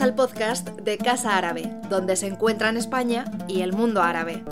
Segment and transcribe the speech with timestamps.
[0.00, 4.42] Al podcast de Casa Árabe, donde se encuentran España y el mundo árabe.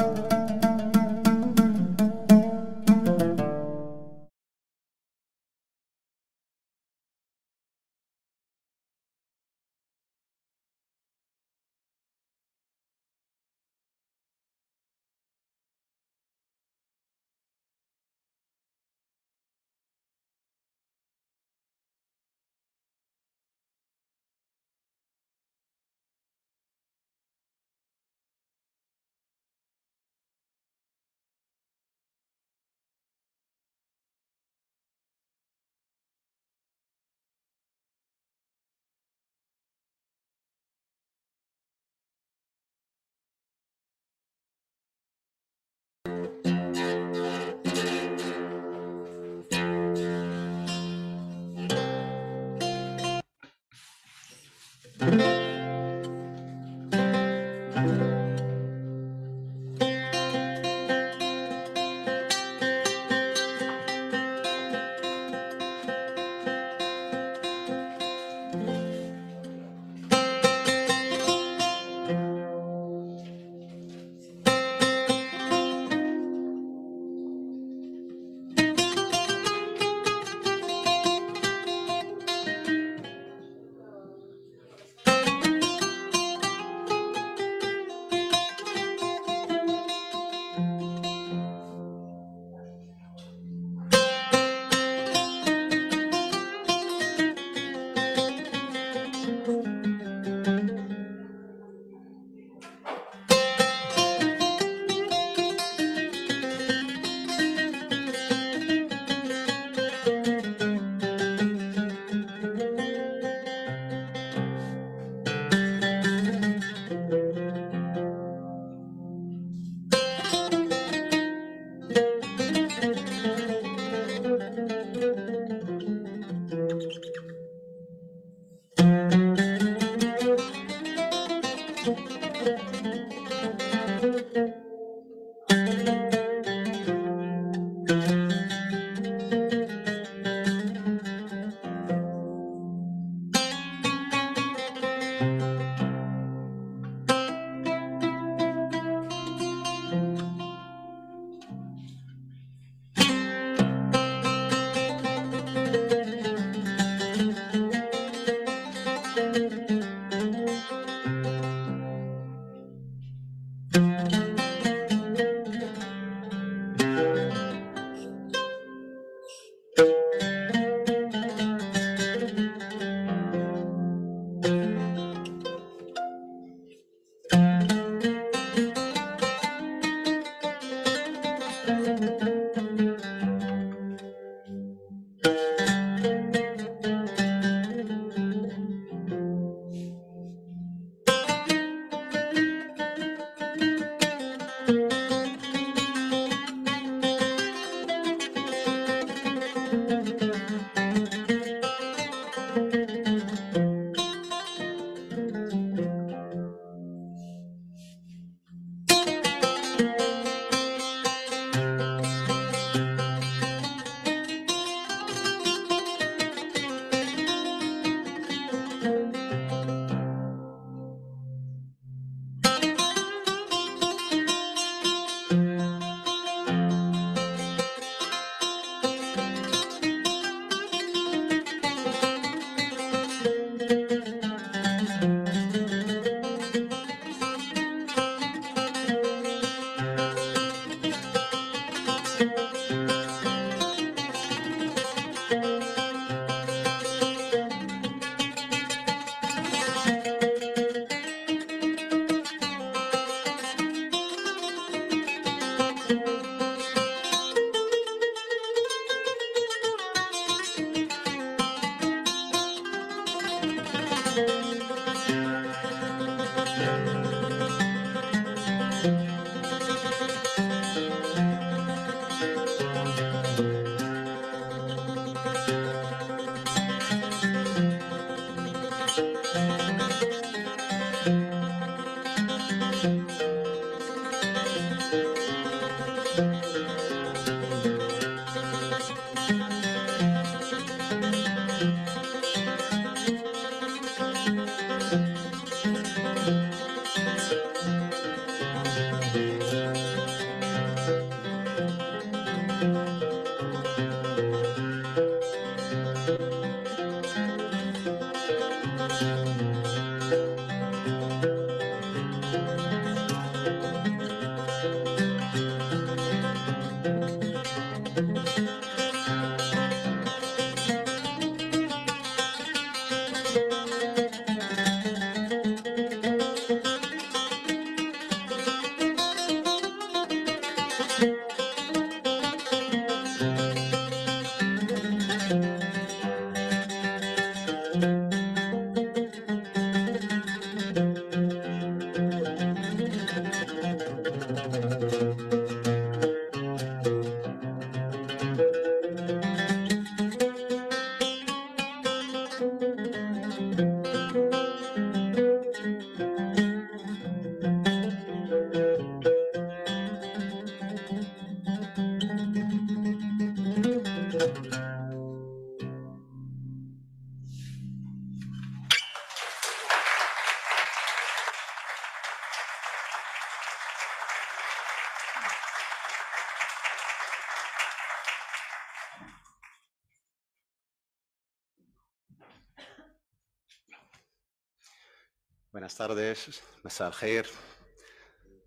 [385.72, 386.92] Buenas tardes, Mesal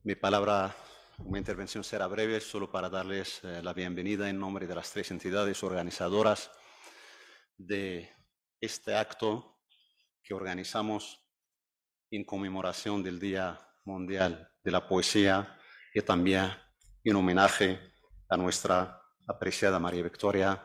[0.04, 0.76] Mi palabra,
[1.26, 5.10] mi intervención será breve, solo para darles eh, la bienvenida en nombre de las tres
[5.10, 6.52] entidades organizadoras
[7.58, 8.14] de
[8.62, 9.58] este acto
[10.22, 11.20] que organizamos
[12.12, 15.58] en conmemoración del Día Mundial de la Poesía
[15.96, 16.52] y también
[17.04, 17.80] en homenaje
[18.30, 20.64] a nuestra apreciada María Victoria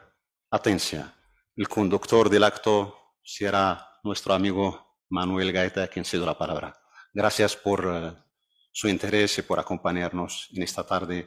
[0.50, 1.14] Atencia.
[1.56, 6.80] El conductor del acto será nuestro amigo Manuel Gaeta, quien cedo la palabra.
[7.12, 8.12] Gracias por eh,
[8.72, 11.26] su interés y por acompañarnos en esta tarde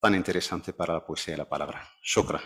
[0.00, 1.90] tan interesante para la poesía y la palabra.
[2.00, 2.40] Shukra.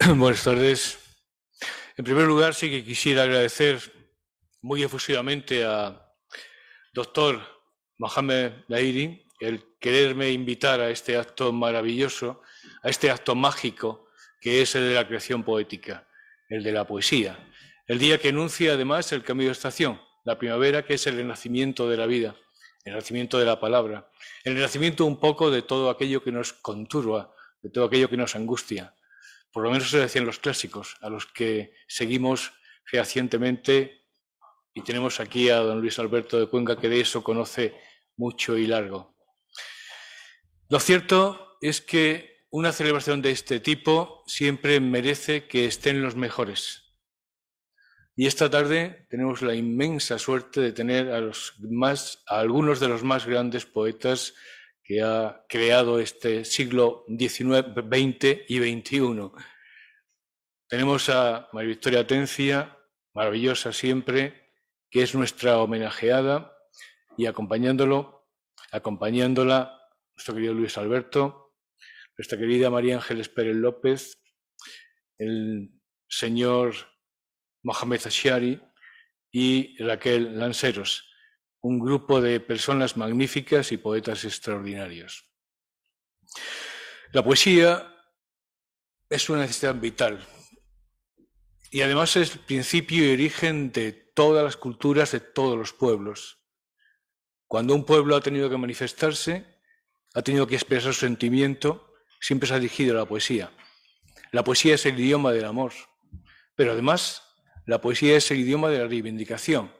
[0.16, 0.98] Buenas tardes.
[1.96, 3.80] En primer lugar, sí que quisiera agradecer
[4.60, 6.05] muy efusivamente a
[6.96, 7.42] doctor
[7.98, 12.40] Mohamed Lairi el quererme invitar a este acto maravilloso,
[12.82, 14.08] a este acto mágico
[14.40, 16.08] que es el de la creación poética,
[16.48, 17.52] el de la poesía.
[17.86, 21.86] El día que anuncia además el cambio de estación, la primavera que es el renacimiento
[21.86, 22.34] de la vida,
[22.84, 24.10] el renacimiento de la palabra,
[24.44, 28.34] el renacimiento un poco de todo aquello que nos conturba, de todo aquello que nos
[28.36, 28.94] angustia.
[29.52, 32.54] Por lo menos se decían los clásicos, a los que seguimos
[32.86, 34.05] fehacientemente
[34.76, 37.74] y tenemos aquí a don Luis Alberto de Cuenca, que de eso conoce
[38.18, 39.16] mucho y largo.
[40.68, 46.94] Lo cierto es que una celebración de este tipo siempre merece que estén los mejores.
[48.16, 52.88] Y esta tarde tenemos la inmensa suerte de tener a, los más, a algunos de
[52.88, 54.34] los más grandes poetas
[54.84, 59.30] que ha creado este siglo XIX, XX y XXI.
[60.68, 62.76] Tenemos a María Victoria Atencia,
[63.14, 64.45] maravillosa siempre,
[64.90, 66.52] que es nuestra homenajeada,
[67.16, 68.28] y acompañándolo,
[68.72, 69.80] acompañándola,
[70.14, 71.54] nuestro querido Luis Alberto,
[72.16, 74.12] nuestra querida María Ángeles Pérez López,
[75.18, 75.70] el
[76.08, 76.74] señor
[77.62, 78.60] Mohamed Ashari
[79.30, 81.10] y Raquel Lanceros,
[81.60, 85.28] un grupo de personas magníficas y poetas extraordinarios.
[87.12, 87.92] La poesía
[89.08, 90.24] es una necesidad vital
[91.70, 96.38] y además es el principio y origen de todas las culturas de todos los pueblos.
[97.46, 99.44] Cuando un pueblo ha tenido que manifestarse,
[100.14, 103.52] ha tenido que expresar su sentimiento, siempre se ha dirigido a la poesía.
[104.32, 105.72] La poesía es el idioma del amor,
[106.56, 107.22] pero además
[107.66, 109.70] la poesía es el idioma de la reivindicación,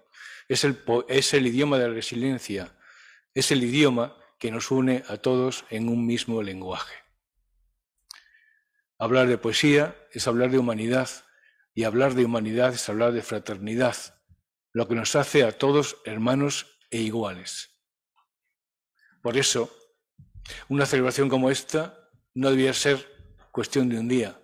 [0.48, 2.76] es el, es el idioma de la resiliencia,
[3.32, 6.94] es el idioma que nos une a todos en un mismo lenguaje.
[8.98, 11.08] Hablar de poesía es hablar de humanidad,
[11.74, 14.15] y hablar de humanidad es hablar de fraternidad,
[14.76, 17.70] lo que nos hace a todos hermanos e iguales.
[19.22, 19.74] Por eso,
[20.68, 22.98] una celebración como esta no debía ser
[23.52, 24.38] cuestión de un día,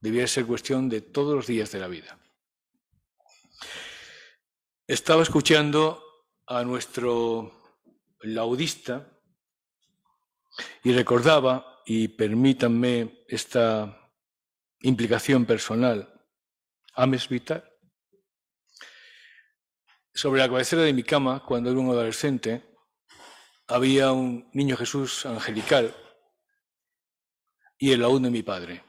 [0.00, 2.18] debía ser cuestión de todos los días de la vida.
[4.86, 6.02] Estaba escuchando
[6.46, 7.52] a nuestro
[8.20, 9.06] laudista
[10.84, 14.10] y recordaba, y permítanme esta
[14.80, 16.24] implicación personal,
[16.94, 17.73] a Vital,
[20.14, 22.62] sobre la cabecera de mi cama, cuando era un adolescente,
[23.66, 25.94] había un niño Jesús angelical
[27.76, 28.84] y el aún de mi padre.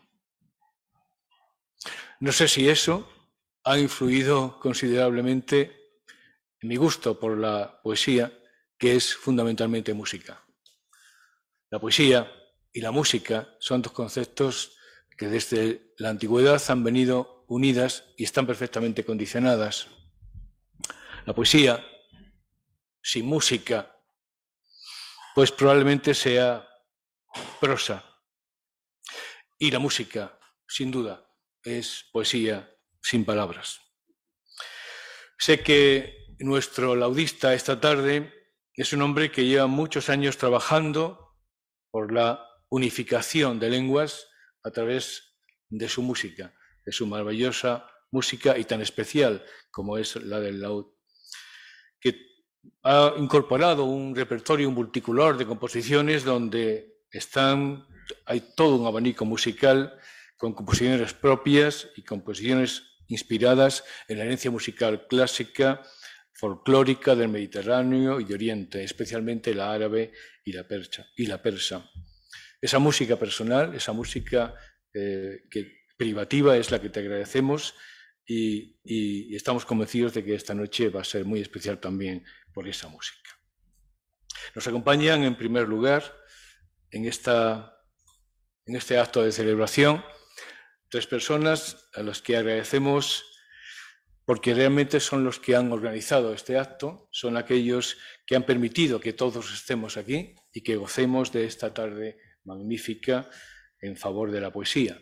[2.20, 3.10] No sé si eso
[3.64, 5.76] ha influido considerablemente
[6.62, 8.32] en mi gusto por la poesía,
[8.78, 10.46] que es fundamentalmente música.
[11.72, 12.32] La poesía
[12.72, 14.78] y la música son dos conceptos
[15.18, 19.88] que desde la antigüedad han venido unidas y están perfectamente condicionadas.
[21.26, 21.84] La poesía,
[23.02, 24.00] sin música,
[25.34, 26.68] pues probablemente sea
[27.60, 28.06] prosa.
[29.58, 31.28] Y la música, sin duda,
[31.64, 33.82] es poesía sin palabras.
[35.40, 38.32] Sé que nuestro laudista esta tarde
[38.76, 41.36] es un hombre que lleva muchos años trabajando
[41.90, 44.28] por la unificación de lenguas
[44.64, 45.38] a través
[45.70, 46.54] de su música,
[46.86, 50.95] de su maravillosa música y tan especial como es la del laúd,
[52.00, 52.16] que
[52.84, 57.88] ha incorporado un repertorio multicolor de composiciones donde están,
[58.26, 59.98] hay todo un abanico musical
[60.38, 65.82] con composiciones propias y composiciones inspiradas en la herencia musical clásica,
[66.34, 70.12] folclórica del Mediterráneo y Oriente, especialmente la árabe
[70.44, 71.08] y la, persa.
[71.16, 71.90] Y la persa.
[72.62, 74.54] Esa música personal, esa música
[74.94, 77.74] eh, que, privativa es la que te agradecemos
[78.26, 82.88] y, estamos convencidos de que esta noche va a ser muy especial también por esa
[82.88, 83.30] música.
[84.54, 86.04] Nos acompañan en primer lugar
[86.92, 87.78] en, esta,
[88.66, 90.04] en este acto de celebración
[90.90, 93.26] tres personas a las que agradecemos
[94.26, 99.14] porque realmente son los que han organizado este acto, son aquellos que han permitido que
[99.14, 103.30] todos estemos aquí y que gocemos de esta tarde magnífica
[103.80, 105.00] en favor de la poesía.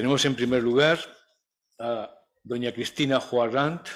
[0.00, 0.98] Tenemos en primer lugar
[1.78, 2.08] a
[2.42, 3.86] doña Cristina Juarrant,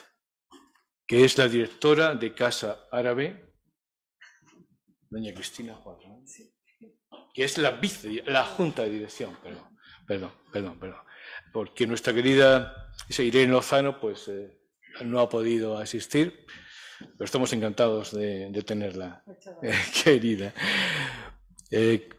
[1.06, 3.54] que es la directora de Casa Árabe.
[5.08, 6.28] Doña Cristina Juarrant,
[7.32, 11.04] que es la vice, la junta de dirección, perdón, perdón, perdón, perdón
[11.54, 14.60] porque nuestra querida Irene Lozano pues, eh,
[15.06, 16.44] no ha podido asistir,
[16.98, 19.24] pero estamos encantados de, tenerla,
[19.62, 19.72] eh,
[20.04, 20.52] querida.
[21.70, 22.10] Eh,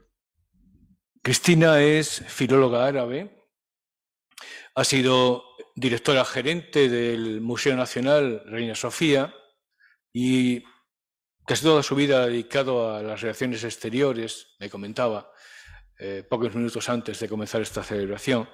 [1.22, 3.35] Cristina es filóloga árabe,
[4.74, 5.44] ha sido
[5.76, 9.34] directora gerente del Museo Nacional Reina Sofía
[10.14, 10.64] y
[11.46, 15.32] casi toda su vida ha dedicado a las relaciones exteriores, me comentaba,
[16.30, 18.50] pocos minutos antes de comenzar esta celebración.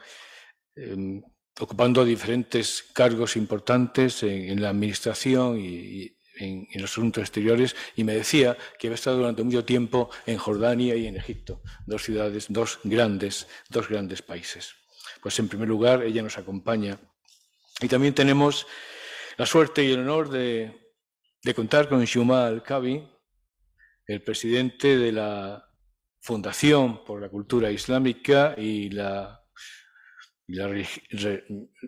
[0.75, 1.21] Em,
[1.59, 8.57] ocupando diferentes cargos importantes en, la administración y, en, los asuntos exteriores, y me decía
[8.79, 13.47] que había estado durante mucho tiempo en Jordania y en Egipto, dos ciudades, dos grandes,
[13.69, 14.80] dos grandes países.
[15.21, 16.99] Pues en primer lugar, ella nos acompaña.
[17.79, 18.65] Y también tenemos
[19.37, 20.93] la suerte y el honor de,
[21.55, 23.07] contar con Shuma Al-Kabi,
[24.07, 25.67] el presidente de la
[26.19, 29.43] Fundación por la Cultura Islámica y la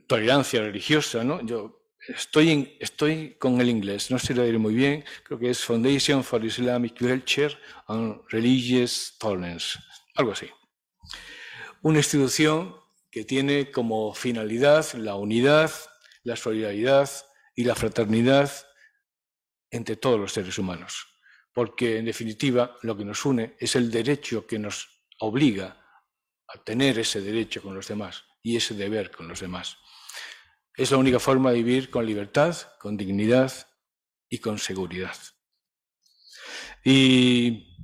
[0.08, 1.46] tolerancia religiosa, ¿no?
[1.46, 5.64] Yo estoy, estoy con el inglés, no sé lo diré muy bien, creo que es
[5.64, 7.56] Foundation for Islamic Culture
[7.88, 9.78] and Religious Tolerance,
[10.16, 10.50] algo así.
[11.82, 12.83] Una institución
[13.14, 15.72] que tiene como finalidad la unidad,
[16.24, 17.08] la solidaridad
[17.56, 18.52] y la fraternidad
[19.70, 21.06] entre todos los seres humanos.
[21.54, 25.80] Porque, en definitiva, lo que nos une es el derecho que nos obliga
[26.48, 29.78] a tener ese derecho con los demás y ese deber con los demás.
[30.76, 33.54] Es la única forma de vivir con libertad, con dignidad
[34.28, 35.16] y con seguridad.
[36.84, 37.78] Y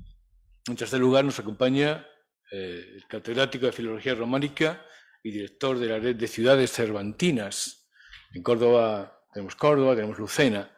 [0.68, 2.08] en tercer lugar nos acompaña
[2.52, 4.88] eh, el catedrático de Filología Románica
[5.24, 7.90] y director de la red de ciudades cervantinas.
[8.34, 10.76] En Córdoba tenemos Córdoba, tenemos Lucena.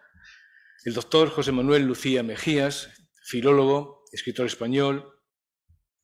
[0.83, 2.89] El doctor José Manuel Lucía Mejías,
[3.23, 5.21] filólogo, escritor español,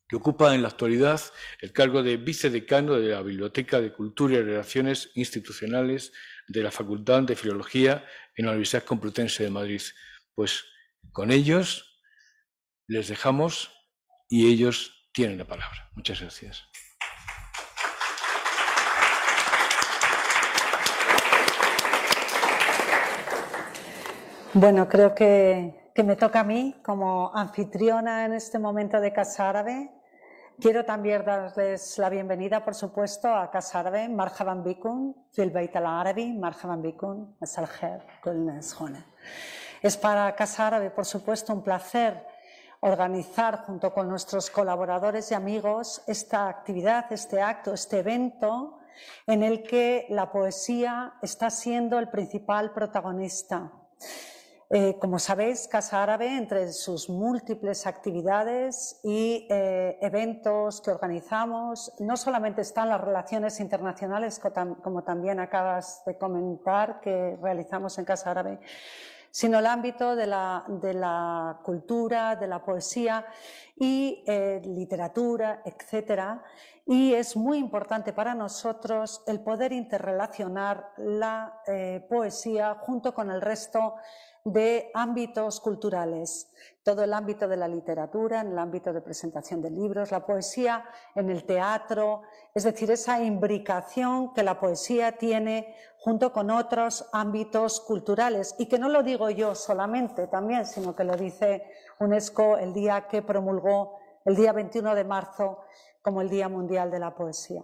[0.08, 1.20] que ocupa en la actualidad
[1.60, 6.12] el cargo de vicedecano de la Biblioteca de Cultura y Relaciones Institucionales
[6.46, 9.82] de la Facultad de Filología en la Universidad Complutense de Madrid.
[10.34, 10.64] Pues
[11.12, 12.00] con ellos
[12.86, 13.70] les dejamos
[14.28, 15.90] y ellos tienen la palabra.
[15.94, 16.64] Muchas gracias.
[24.60, 29.48] Bueno, creo que, que, me toca a mí como anfitriona en este momento de Casa
[29.48, 29.88] Árabe
[30.60, 35.86] Quiero también darles la bienvenida, por supuesto, a Casa Árabe, Marhaban Bikun, Fil Beit al
[35.86, 37.36] Arabi, Marhaban Bikun,
[39.80, 42.26] Es para Casa Árabe, por supuesto, un placer
[42.80, 48.80] organizar junto con nuestros colaboradores y amigos esta actividad, este acto, este evento
[49.28, 53.70] en el que la poesía está siendo el principal protagonista.
[54.70, 62.18] Eh, como sabéis, Casa Árabe, entre sus múltiples actividades y eh, eventos que organizamos, no
[62.18, 64.38] solamente están las relaciones internacionales,
[64.82, 68.60] como también acabas de comentar, que realizamos en Casa Árabe,
[69.30, 73.24] sino el ámbito de la, cultura, de la poesía
[73.74, 76.44] y eh, literatura, etcétera.
[76.84, 81.62] Y es muy importante para nosotros el poder interrelacionar la
[82.08, 83.96] poesía junto con el resto
[84.52, 86.52] de ámbitos culturales,
[86.82, 90.84] todo el ámbito de la literatura, en el ámbito de presentación de libros, la poesía
[91.14, 92.22] en el teatro,
[92.54, 98.54] es decir, esa imbricación que la poesía tiene junto con otros ámbitos culturales.
[98.58, 101.64] Y que no lo digo yo solamente también, sino que lo dice
[102.00, 105.60] UNESCO el día que promulgó el día 21 de marzo
[106.02, 107.62] como el Día Mundial de la Poesía.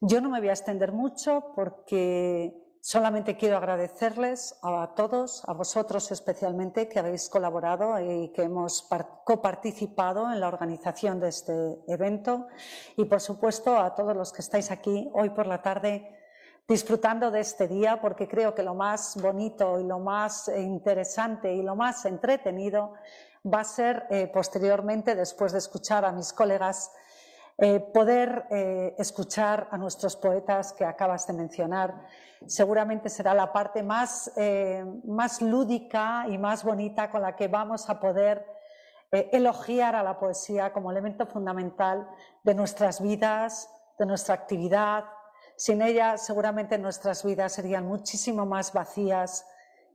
[0.00, 6.10] Yo no me voy a extender mucho porque solamente quiero agradecerles a todos, a vosotros
[6.10, 8.88] especialmente, que habéis colaborado y que hemos
[9.24, 11.52] coparticipado en la organización de este
[11.86, 12.46] evento.
[12.96, 16.16] Y, por supuesto, a todos los que estáis aquí hoy por la tarde
[16.66, 21.60] disfrutando de este día, porque creo que lo más bonito y lo más interesante y
[21.60, 22.94] lo más entretenido
[23.44, 26.90] va a ser eh, posteriormente, después de escuchar a mis colegas,
[27.58, 32.06] eh, poder eh, escuchar a nuestros poetas que acabas de mencionar.
[32.46, 34.30] Seguramente será la parte más,
[35.04, 38.46] más lúdica y más bonita con la que vamos a poder
[39.10, 42.08] elogiar a la poesía como elemento fundamental
[42.44, 45.04] de nuestras vidas, de nuestra actividad,
[45.58, 49.44] sin ella, seguramente nuestras vidas serían muchísimo más vacías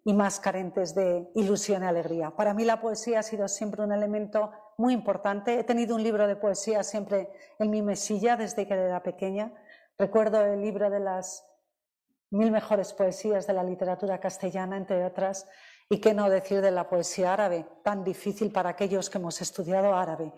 [0.04, 2.32] y más carentes de ilusión y alegría.
[2.32, 5.60] Para mí la poesía ha sido siempre un elemento muy importante.
[5.60, 9.54] He tenido un libro de poesía siempre en mi mesilla desde que era pequeña.
[9.98, 11.46] Recuerdo el libro de las
[12.32, 15.48] mil mejores poesías de la literatura castellana, entre otras,
[15.90, 19.96] y qué no decir de la poesía árabe, tan difícil para aquellos que hemos estudiado
[19.96, 20.34] árabe.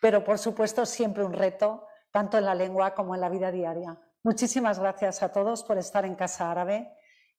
[0.00, 3.98] Pero, por supuesto, siempre un reto, tanto en la lengua como en la vida diaria.
[4.22, 6.92] Muchísimas gracias a todos por estar en Casa Árabe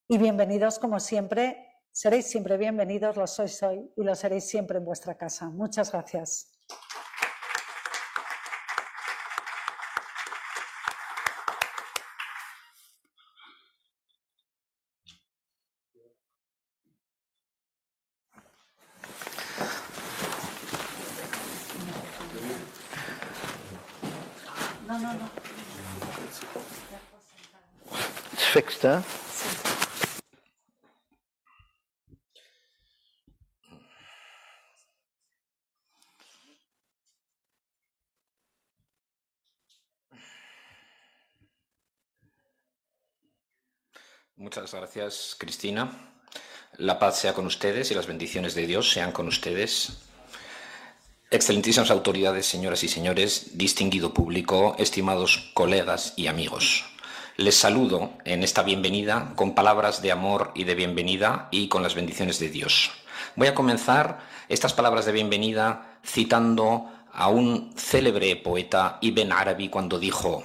[0.08, 1.69] y bienvenidos como siempre.
[1.92, 5.50] Seréis siempre bienvenidos, lo sois hoy y lo seréis siempre en vuestra casa.
[5.50, 6.46] Muchas gracias.
[44.50, 45.92] Muchas gracias, Cristina.
[46.76, 49.98] La paz sea con ustedes y las bendiciones de Dios sean con ustedes.
[51.30, 56.84] Excelentísimas autoridades, señoras y señores, distinguido público, estimados colegas y amigos.
[57.36, 61.94] Les saludo en esta bienvenida con palabras de amor y de bienvenida y con las
[61.94, 62.90] bendiciones de Dios.
[63.36, 70.00] Voy a comenzar estas palabras de bienvenida citando a un célebre poeta Ibn Arabi cuando
[70.00, 70.42] dijo,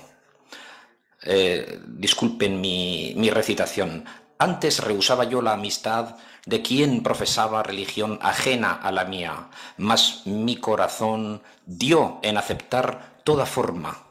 [1.25, 4.05] eh, disculpen mi, recitación,
[4.37, 10.57] antes rehusaba yo la amistad de quien profesaba religión ajena a la mía, mas mi
[10.57, 14.03] corazón dio en aceptar toda forma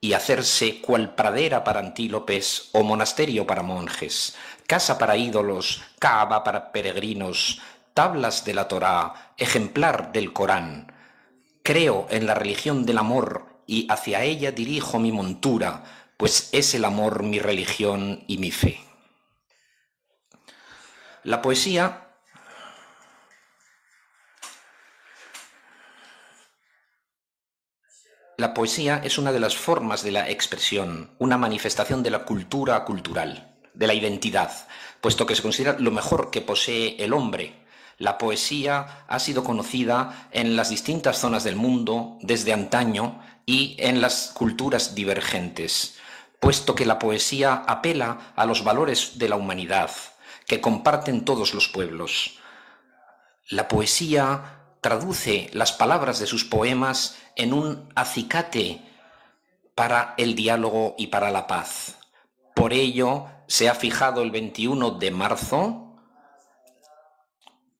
[0.00, 6.72] y hacerse cual pradera para antílopes o monasterio para monjes, casa para ídolos, cava para
[6.72, 7.60] peregrinos,
[7.94, 10.92] tablas de la Torá, ejemplar del Corán.
[11.62, 15.84] Creo en la religión del amor y hacia ella dirijo mi montura,
[16.16, 18.80] pues es el amor mi religión y mi fe.
[21.22, 22.02] La poesía
[28.38, 32.84] La poesía es una de las formas de la expresión, una manifestación de la cultura
[32.84, 34.52] cultural, de la identidad,
[35.00, 37.64] puesto que se considera lo mejor que posee el hombre.
[37.96, 44.02] La poesía ha sido conocida en las distintas zonas del mundo desde antaño y en
[44.02, 45.96] las culturas divergentes
[46.40, 49.90] puesto que la poesía apela a los valores de la humanidad
[50.46, 52.38] que comparten todos los pueblos.
[53.48, 58.80] La poesía traduce las palabras de sus poemas en un acicate
[59.74, 61.98] para el diálogo y para la paz.
[62.54, 65.96] Por ello se ha fijado el 21 de marzo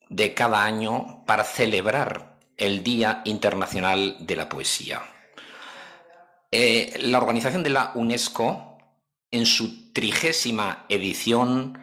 [0.09, 5.03] de cada año para celebrar el Día Internacional de la Poesía.
[6.51, 8.79] Eh, la organización de la UNESCO,
[9.31, 11.79] en su trigésima edición,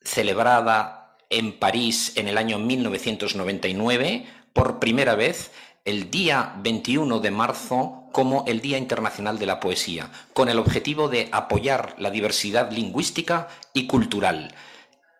[0.00, 5.50] celebrada en París en el año 1999, por primera vez
[5.84, 11.08] el día 21 de marzo como el Día Internacional de la Poesía, con el objetivo
[11.08, 14.54] de apoyar la diversidad lingüística y cultural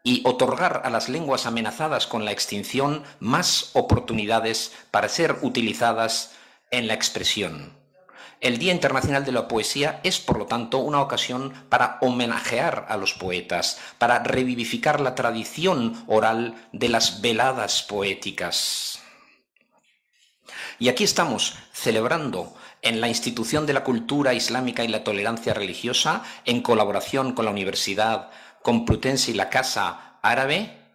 [0.02, 6.32] y otorgar a las lenguas amenazadas con la extinción más oportunidades para ser utilizadas
[6.70, 7.75] en la expresión.
[8.40, 12.96] El Día Internacional de la Poesía es, por lo tanto, una ocasión para homenajear a
[12.96, 19.00] los poetas, para revivificar la tradición oral de las veladas poéticas.
[20.78, 26.22] Y aquí estamos celebrando en la institución de la cultura islámica y la tolerancia religiosa,
[26.44, 28.30] en colaboración con la Universidad
[28.62, 30.86] Complutense y la Casa Árabe,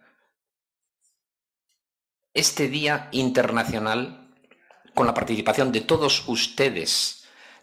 [2.34, 4.30] este Día Internacional
[4.94, 7.21] con la participación de todos ustedes.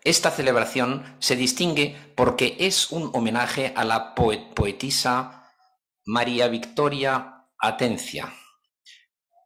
[0.09, 5.53] Esta celebración se distingue porque es un homenaje a la poetisa
[6.03, 8.33] María Victoria Atencia,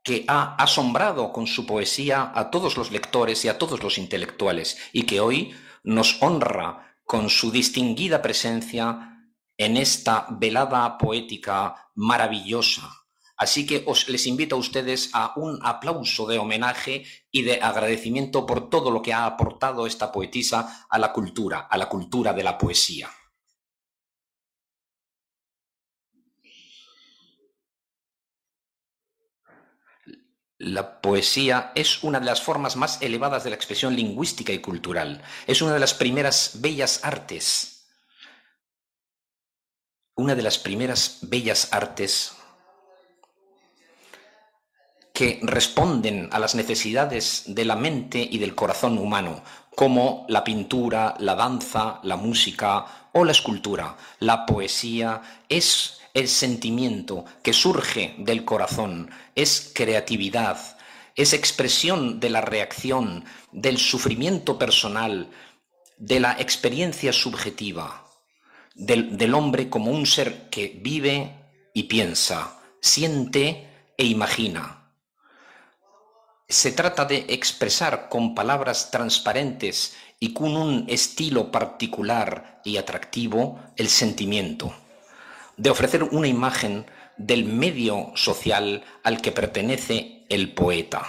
[0.05, 4.77] que ha asombrado con su poesía a todos los lectores y a todos los intelectuales
[4.93, 9.19] y que hoy nos honra con su distinguida presencia
[9.57, 13.02] en esta velada poética maravillosa.
[13.35, 18.45] Así que os les invito a ustedes a un aplauso de homenaje y de agradecimiento
[18.45, 22.43] por todo lo que ha aportado esta poetisa a la cultura, a la cultura de
[22.43, 23.09] la poesía.
[30.59, 35.21] La poesía es una de las formas más elevadas de la expresión lingüística y cultural.
[35.47, 37.89] Es una de las primeras bellas artes.
[40.15, 42.37] Una de las primeras bellas artes
[45.13, 49.43] que responden a las necesidades de la mente y del corazón humano,
[49.75, 53.95] como la pintura, la danza, la música o la escultura.
[54.19, 60.57] La poesía es el sentimiento que surge del corazón, es creatividad,
[61.15, 65.29] es expresión de la reacción, del sufrimiento personal,
[65.97, 68.07] de la experiencia subjetiva,
[68.73, 71.35] del, del hombre como un ser que vive
[71.73, 74.82] y piensa, siente e imagina.
[76.47, 83.89] Se trata de expresar con palabras transparentes y con un estilo particular y atractivo el
[83.89, 84.73] sentimiento
[85.57, 86.85] de ofrecer una imagen
[87.17, 91.07] del medio social al que pertenece el poeta,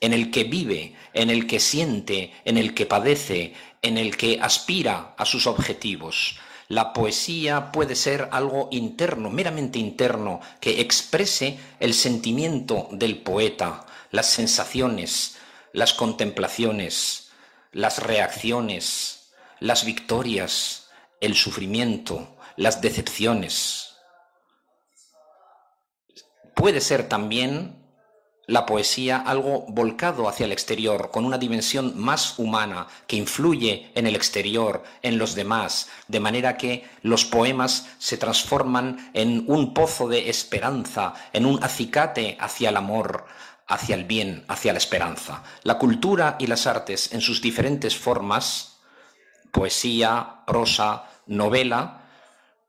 [0.00, 4.38] en el que vive, en el que siente, en el que padece, en el que
[4.40, 6.38] aspira a sus objetivos.
[6.68, 14.26] La poesía puede ser algo interno, meramente interno, que exprese el sentimiento del poeta, las
[14.26, 15.38] sensaciones,
[15.72, 17.30] las contemplaciones,
[17.72, 20.88] las reacciones, las victorias,
[21.20, 23.96] el sufrimiento, las decepciones.
[26.54, 27.80] Puede ser también
[28.50, 34.08] la poesía algo volcado hacia el exterior, con una dimensión más humana, que influye en
[34.08, 40.08] el exterior, en los demás, de manera que los poemas se transforman en un pozo
[40.08, 43.26] de esperanza, en un acicate hacia el amor,
[43.70, 45.44] hacia el bien, hacia la esperanza.
[45.62, 48.80] La cultura y las artes en sus diferentes formas,
[49.52, 52.08] poesía, prosa, novela,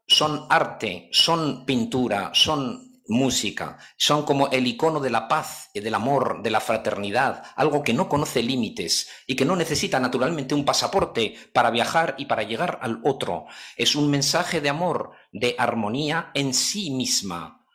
[0.08, 5.96] son arte, son pintura, son música, son como el icono de la paz, y del
[5.96, 10.66] amor, de la fraternidad, algo que no conoce límites y que no necesita naturalmente un
[10.66, 13.46] pasaporte para viajar y para llegar al otro.
[13.76, 17.66] Es un mensaje de amor, de armonía en sí misma.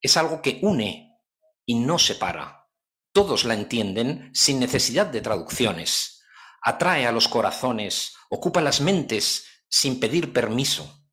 [0.00, 1.18] Es algo que une
[1.64, 2.65] y no separa.
[3.16, 6.22] Todos la entienden sin necesidad de traducciones.
[6.60, 11.06] Atrae a los corazones, ocupa las mentes sin pedir permiso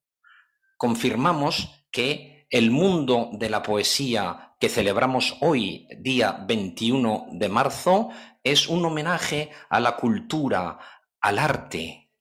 [0.83, 8.09] confirmamos que el mundo de la poesía que celebramos hoy, día 21 de marzo,
[8.43, 10.77] es un homenaje a la cultura,
[11.21, 12.11] al arte,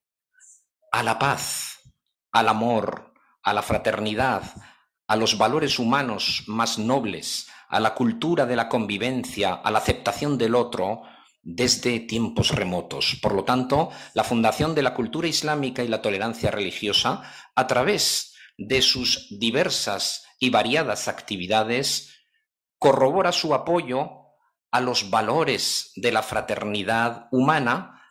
[0.93, 1.81] a la paz,
[2.31, 4.45] al amor, a la fraternidad,
[5.09, 10.37] a los valores humanos más nobles, a la cultura de la convivencia, a la aceptación
[10.37, 11.03] del otro,
[11.43, 13.19] desde tiempos remotos.
[13.23, 17.23] Por lo tanto, la Fundación de la Cultura Islámica y la Tolerancia Religiosa,
[17.57, 22.11] a través de sus diversas y variadas actividades,
[22.79, 24.11] corrobora su apoyo
[24.71, 28.03] a los valores de la fraternidad humana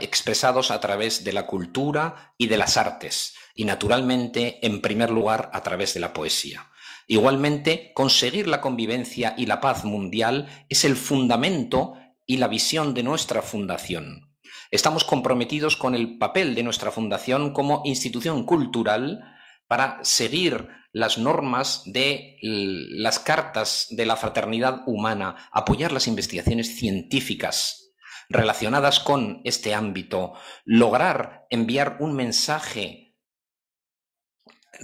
[0.00, 5.50] expresados a través de la cultura y de las artes, y naturalmente, en primer lugar,
[5.52, 6.70] a través de la poesía.
[7.06, 11.94] Igualmente, conseguir la convivencia y la paz mundial es el fundamento
[12.26, 14.34] y la visión de nuestra fundación.
[14.70, 19.20] Estamos comprometidos con el papel de nuestra fundación como institución cultural
[19.68, 27.92] para seguir las normas de las cartas de la fraternidad humana, apoyar las investigaciones científicas
[28.28, 33.03] relacionadas con este ámbito, lograr enviar un mensaje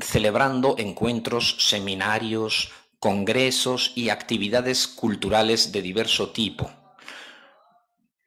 [0.00, 6.70] celebrando encuentros, seminarios, congresos y actividades culturales de diverso tipo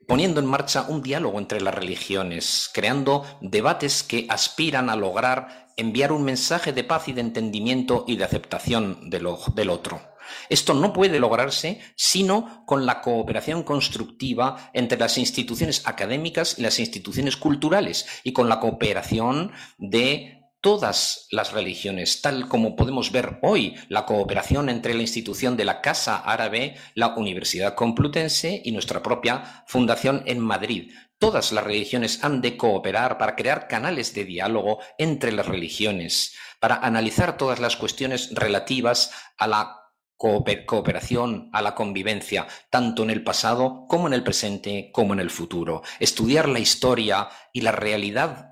[0.08, 6.12] poniendo en marcha un diálogo entre las religiones, creando debates que aspiran a lograr enviar
[6.12, 10.02] un mensaje de paz y de entendimiento y de aceptación del, otro.
[10.50, 16.80] Esto no puede lograrse sino con la cooperación constructiva entre las instituciones académicas y las
[16.80, 23.76] instituciones culturales y con la cooperación de todas las religiones, tal como podemos ver hoy
[23.90, 29.66] la cooperación entre la institución de la Casa Árabe, la Universidad Complutense y nuestra propia
[29.68, 30.94] fundación en Madrid.
[31.20, 36.78] Todas las religiones han de cooperar para crear canales de diálogo entre las religiones, para
[36.78, 39.83] analizar todas las cuestiones relativas a la
[40.18, 45.30] cooperación, a la convivencia, tanto en el pasado como en el presente, como en el
[45.30, 45.82] futuro.
[46.00, 48.50] Estudiar la historia y la realidad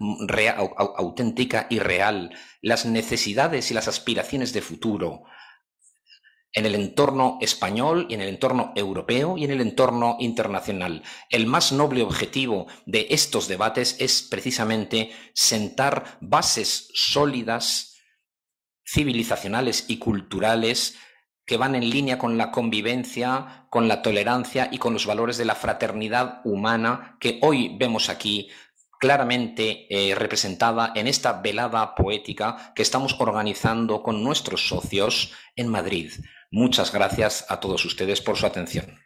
[0.98, 5.24] auténtica y real, las necesidades y las aspiraciones de futuro,
[6.54, 11.04] en el entorno español y en el entorno europeo y en el entorno internacional.
[11.30, 17.96] El más noble objetivo de estos debates es precisamente sentar bases sólidas,
[18.86, 20.98] civilizacionales y culturales
[21.46, 25.46] que van en línea con la convivencia, con la tolerancia y con los valores de
[25.46, 28.50] la fraternidad humana que hoy vemos aquí
[29.00, 36.14] claramente eh, representada en esta velada poética que estamos organizando con nuestros socios en Madrid.
[36.52, 39.00] Muchas gracias a todos ustedes por su atención.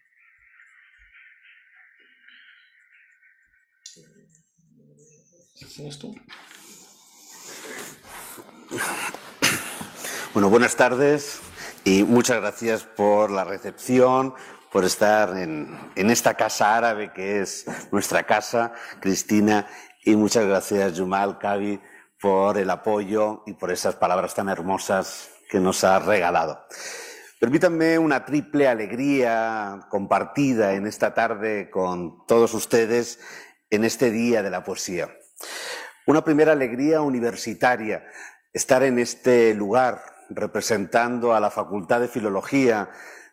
[10.34, 11.40] Bueno, buenas tardes.
[11.88, 14.34] Y muchas gracias por la recepción,
[14.72, 19.68] por estar en, esta casa árabe que es nuestra casa, Cristina,
[20.04, 21.80] y muchas gracias, Jumal, Kavi,
[22.20, 26.60] por el apoyo y por esas palabras tan hermosas que nos has regalado.
[27.40, 33.20] Permítanme una triple alegría compartida en esta tarde con todos ustedes
[33.70, 35.16] en este Día de la Poesía.
[36.08, 38.04] Una primera alegría universitaria,
[38.54, 42.90] estar en este lugar representando a la Facultad de Filología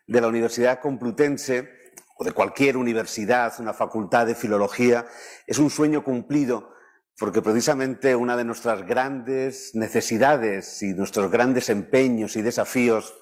[0.06, 1.70] de la Universidad Complutense
[2.16, 5.06] o de cualquier universidad, una facultad de filología,
[5.46, 6.72] es un sueño cumplido
[7.18, 13.14] porque precisamente una de nuestras grandes necesidades y nuestros grandes empeños y desafíos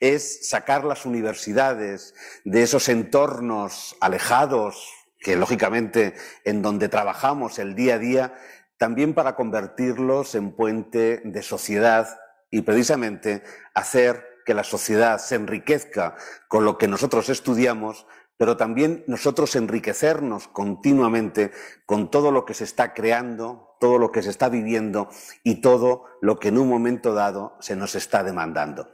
[0.00, 7.94] es sacar las universidades de esos entornos alejados, que lógicamente en donde trabajamos el día
[7.94, 8.34] a día,
[8.76, 12.18] también para convertirlos en puente de sociedad
[12.54, 13.42] y precisamente
[13.74, 16.14] hacer que la sociedad se enriquezca
[16.46, 21.50] con lo que nosotros estudiamos, pero también nosotros enriquecernos continuamente
[21.84, 25.08] con todo lo que se está creando, todo lo que se está viviendo
[25.42, 28.88] y todo lo que en un momento dado se nos está demandando.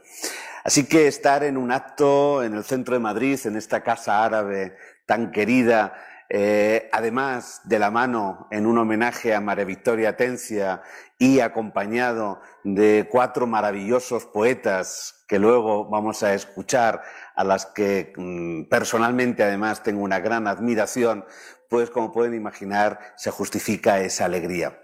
[0.63, 4.75] Así que estar en un acto en el centro de Madrid, en esta casa árabe
[5.05, 5.93] tan querida,
[6.33, 10.81] eh, además de la mano en un homenaje a María Victoria Tencia
[11.17, 17.01] y acompañado de cuatro maravillosos poetas que luego vamos a escuchar,
[17.35, 21.25] a las que mm, personalmente además tengo una gran admiración,
[21.69, 24.79] pues como pueden imaginar se justifica esa alegría.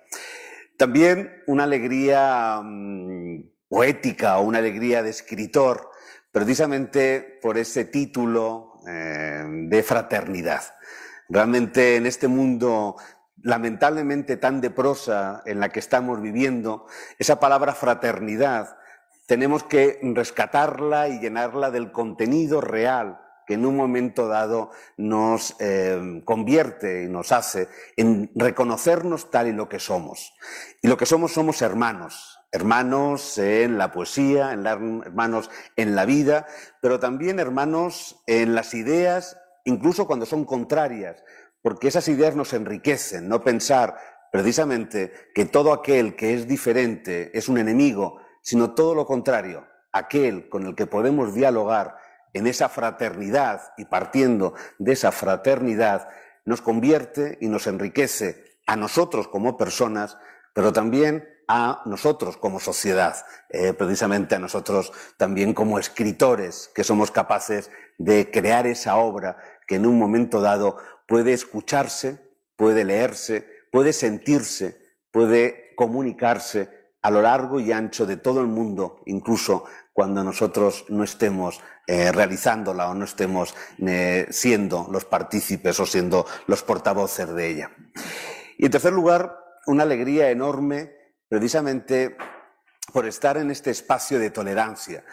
[0.75, 5.91] También una alegría mm, poética o una alegría de escritor,
[6.29, 10.61] precisamente por ese título eh, de fraternidad.
[11.29, 12.95] Realmente en este mundo
[13.43, 16.87] lamentablemente tan de prosa en la que estamos viviendo,
[17.19, 18.77] esa palabra fraternidad
[19.27, 26.21] tenemos que rescatarla y llenarla del contenido real que en un momento dado nos eh,
[26.25, 30.33] convierte y nos hace en reconocernos tal y lo que somos.
[30.81, 36.45] Y lo que somos somos hermanos, hermanos en la poesía, hermanos en la vida,
[36.81, 39.37] pero también hermanos en las ideas
[39.67, 41.23] incluso cuando son contrarias,
[41.61, 43.97] porque esas ideas nos enriquecen, no pensar
[44.31, 50.47] precisamente que todo aquel que es diferente es un enemigo, sino todo lo contrario, aquel
[50.49, 51.97] con el que podemos dialogar
[52.33, 56.07] en esa fraternidad y partiendo de esa fraternidad,
[56.45, 60.17] nos convierte y nos enriquece a nosotros como personas,
[60.53, 63.15] pero también a nosotros como sociedad,
[63.49, 69.75] eh, precisamente a nosotros también como escritores, que somos capaces de crear esa obra que
[69.75, 70.77] en un momento dado
[71.07, 72.17] puede escucharse,
[72.55, 76.69] puede leerse, puede sentirse, puede comunicarse
[77.01, 82.11] a lo largo y ancho de todo el mundo, incluso cuando nosotros no estemos eh,
[82.11, 87.71] realizándola o no estemos eh, siendo los partícipes o siendo los portavoces de ella.
[88.57, 90.91] Y en tercer lugar, una alegría enorme
[91.29, 92.17] precisamente
[92.91, 95.03] por estar en este espacio de tolerancia.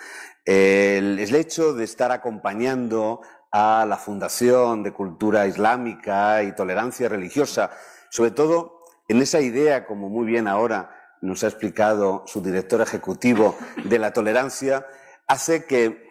[0.44, 3.20] El, el hecho de estar acompañando
[3.56, 7.70] a la Fundación de Cultura Islámica y Tolerancia Religiosa,
[8.10, 10.90] sobre todo en esa idea, como muy bien ahora
[11.20, 14.84] nos ha explicado su director ejecutivo, de la tolerancia,
[15.28, 16.04] hace que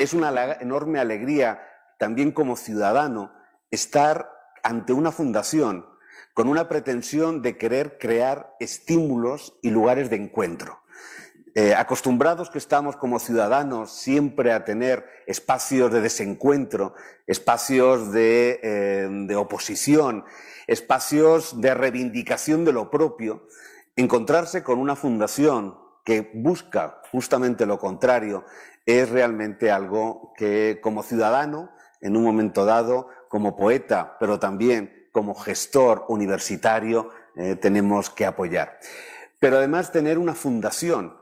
[0.00, 1.62] es una enorme alegría
[1.96, 3.30] también como ciudadano
[3.70, 4.28] estar
[4.64, 5.86] ante una fundación
[6.34, 10.79] con una pretensión de querer crear estímulos y lugares de encuentro.
[11.60, 16.94] Eh, acostumbrados que estamos como ciudadanos siempre a tener espacios de desencuentro,
[17.26, 20.24] espacios de, eh, de oposición,
[20.66, 23.46] espacios de reivindicación de lo propio,
[23.94, 28.46] encontrarse con una fundación que busca justamente lo contrario
[28.86, 31.68] es realmente algo que como ciudadano,
[32.00, 38.78] en un momento dado, como poeta, pero también como gestor universitario, eh, tenemos que apoyar.
[39.38, 41.19] Pero además tener una fundación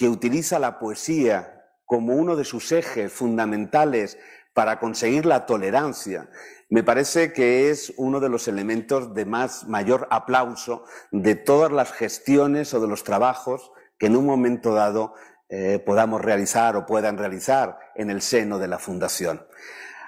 [0.00, 4.16] que utiliza la poesía como uno de sus ejes fundamentales
[4.54, 6.30] para conseguir la tolerancia,
[6.70, 11.92] me parece que es uno de los elementos de más mayor aplauso de todas las
[11.92, 15.12] gestiones o de los trabajos que en un momento dado
[15.50, 19.46] eh, podamos realizar o puedan realizar en el seno de la Fundación.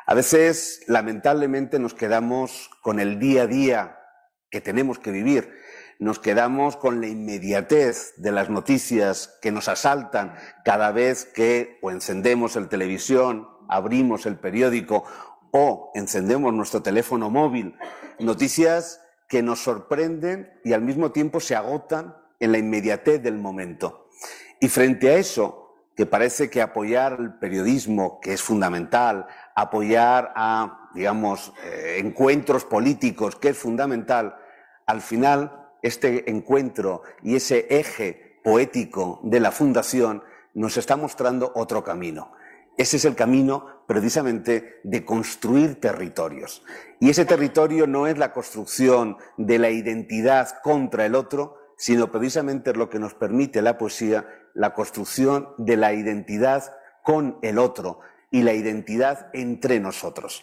[0.07, 3.99] A veces, lamentablemente, nos quedamos con el día a día
[4.49, 5.53] que tenemos que vivir
[6.03, 10.35] nos quedamos con la inmediatez de las noticias que nos asaltan
[10.65, 15.05] cada vez que o encendemos el televisión, abrimos el periódico
[15.53, 17.77] o encendemos nuestro teléfono móvil.
[18.19, 24.09] Noticias que nos sorprenden y al mismo tiempo se agotan en la inmediatez del momento.
[24.61, 30.91] Y frente a eso, que parece que apoyar el periodismo, que es fundamental, apoyar a,
[30.97, 34.35] digamos, eh, encuentros políticos, que es fundamental,
[34.85, 40.23] al final este encuentro y ese eje poético de la Fundación
[40.55, 42.33] nos está mostrando otro camino.
[42.77, 46.63] Ese es el camino precisamente de construir territorios.
[47.01, 52.73] Y ese territorio no es la construcción de la identidad contra el otro, sino precisamente
[52.73, 58.43] lo que nos permite la poesía, la construcción de la identidad con el otro y
[58.43, 60.43] la identidad entre nosotros.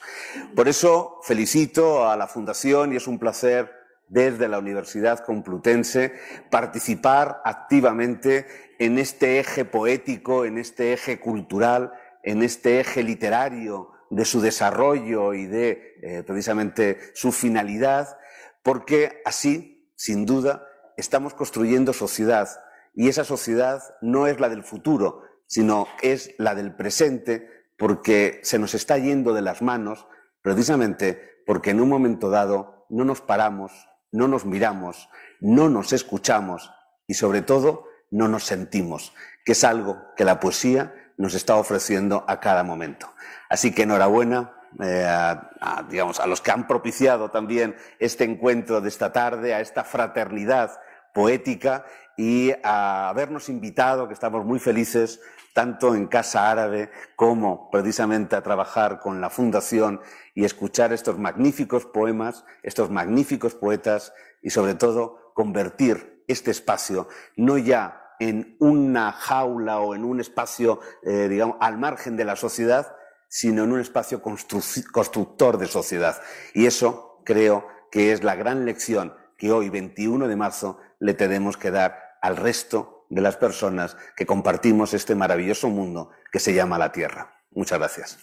[0.56, 3.72] Por eso felicito a la Fundación y es un placer
[4.10, 6.14] desde la Universidad Complutense,
[6.50, 8.46] participar activamente
[8.80, 11.94] en este eje poético, en este eje cultural,
[12.24, 18.18] en este eje literario de su desarrollo y de eh, precisamente su finalidad,
[18.64, 20.66] porque así, sin duda,
[20.98, 22.50] estamos construyendo sociedad.
[22.96, 28.60] Y esa sociedad no es la del futuro, sino es la del presente, porque se
[28.60, 30.08] nos está yendo de las manos,
[30.42, 36.72] precisamente porque en un momento dado no nos paramos no nos miramos, no nos escuchamos
[37.08, 39.14] y sobre todo no nos sentimos,
[39.46, 43.14] que es algo que la poesía nos está ofreciendo a cada momento.
[43.50, 48.90] Así que enhorabuena eh, a, digamos, a los que han propiciado también este encuentro de
[48.90, 50.80] esta tarde, a esta fraternidad
[51.14, 51.86] poética
[52.18, 55.20] y a habernos invitado, que estamos muy felices,
[55.60, 60.00] tanto en Casa Árabe como precisamente a trabajar con la Fundación
[60.34, 67.58] y escuchar estos magníficos poemas, estos magníficos poetas y sobre todo convertir este espacio no
[67.58, 72.96] ya en una jaula o en un espacio, eh, digamos, al margen de la sociedad,
[73.28, 76.22] sino en un espacio constructor de sociedad.
[76.54, 81.58] Y eso creo que es la gran lección que hoy, 21 de marzo, le tenemos
[81.58, 86.78] que dar al resto de las personas que compartimos este maravilloso mundo que se llama
[86.78, 87.44] la Tierra.
[87.52, 88.20] Muchas gracias.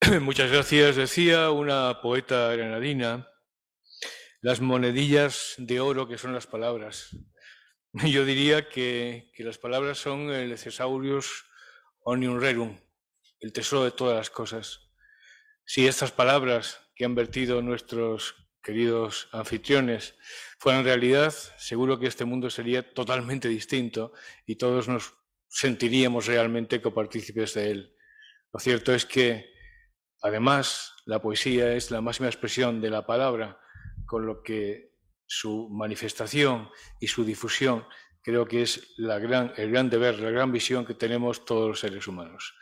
[0.20, 0.96] Muchas gracias.
[0.96, 3.28] Decía una poeta granadina,
[4.40, 7.16] las monedillas de oro que son las palabras.
[7.92, 11.46] Yo diría que, las palabras son el thesaurus
[12.00, 12.78] onium rerum,
[13.40, 14.85] el tesoro de todas las cosas.
[15.68, 20.14] Si estas palabras que han vertido nuestros queridos anfitriones
[20.60, 24.12] fueran realidad, seguro que este mundo sería totalmente distinto
[24.46, 25.14] y todos nos
[25.48, 27.96] sentiríamos realmente copartícipes de él.
[28.52, 29.50] Lo cierto es que,
[30.22, 33.58] además, la poesía es la máxima expresión de la palabra,
[34.06, 34.94] con lo que
[35.26, 37.84] su manifestación y su difusión
[38.22, 39.20] creo que es el
[39.68, 42.54] gran deber, la gran visión que tenemos todos los seres humanos.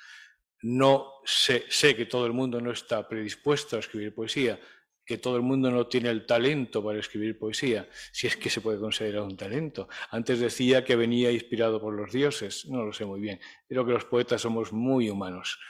[0.66, 4.58] No sé, que todo el mundo no está predispuesto a escribir poesía,
[5.04, 8.62] que todo el mundo no tiene el talento para escribir poesía, si es que se
[8.62, 9.90] puede considerar un talento.
[10.08, 13.40] Antes decía que venía inspirado por los dioses, no lo sé muy bien.
[13.68, 15.60] Creo que los poetas somos muy humanos.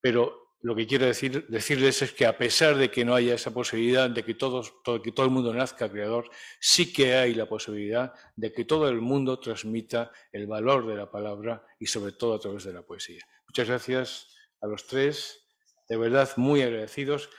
[0.00, 3.52] Pero lo que quiero decir, decirles es que a pesar de que no haya esa
[3.52, 6.30] posibilidad de que, todos, que todo el mundo nazca creador,
[6.60, 11.10] sí que hay la posibilidad de que todo el mundo transmita el valor de la
[11.10, 13.26] palabra y sobre todo a través de la poesía.
[13.48, 15.46] Muchas gracias a los tres,
[15.88, 17.30] de verdad muy agradecidos.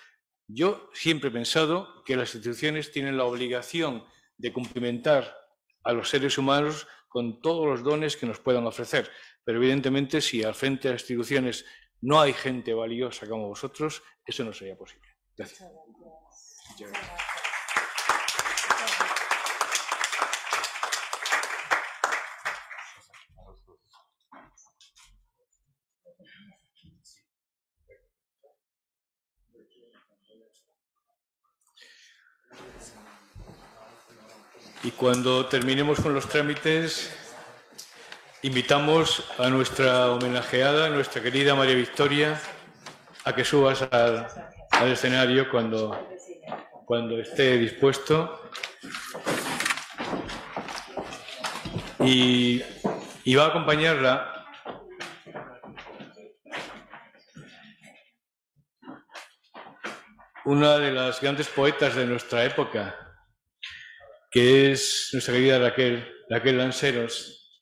[0.47, 4.05] Yo siempre he pensado que las instituciones tienen la obligación
[4.37, 5.35] de cumplimentar
[5.83, 9.09] a los seres humanos con todos los dones que nos puedan ofrecer.
[9.43, 11.65] Pero evidentemente, si al frente de las instituciones
[12.01, 15.07] no hay gente valiosa como vosotros, eso no sería posible.
[15.35, 15.69] Gracias.
[34.83, 37.11] Y cuando terminemos con los trámites,
[38.43, 42.39] invitamos a nuestra homenajeada, nuestra querida María Victoria,
[43.23, 44.27] a que subas al,
[44.91, 46.07] escenario cuando,
[46.85, 48.49] cuando esté dispuesto.
[51.99, 52.61] Y,
[53.23, 54.37] y va a acompañarla
[60.45, 63.06] una de las grandes poetas de nuestra época,
[64.37, 67.59] que es nuestra querida Raquel, Raquel Lanceros,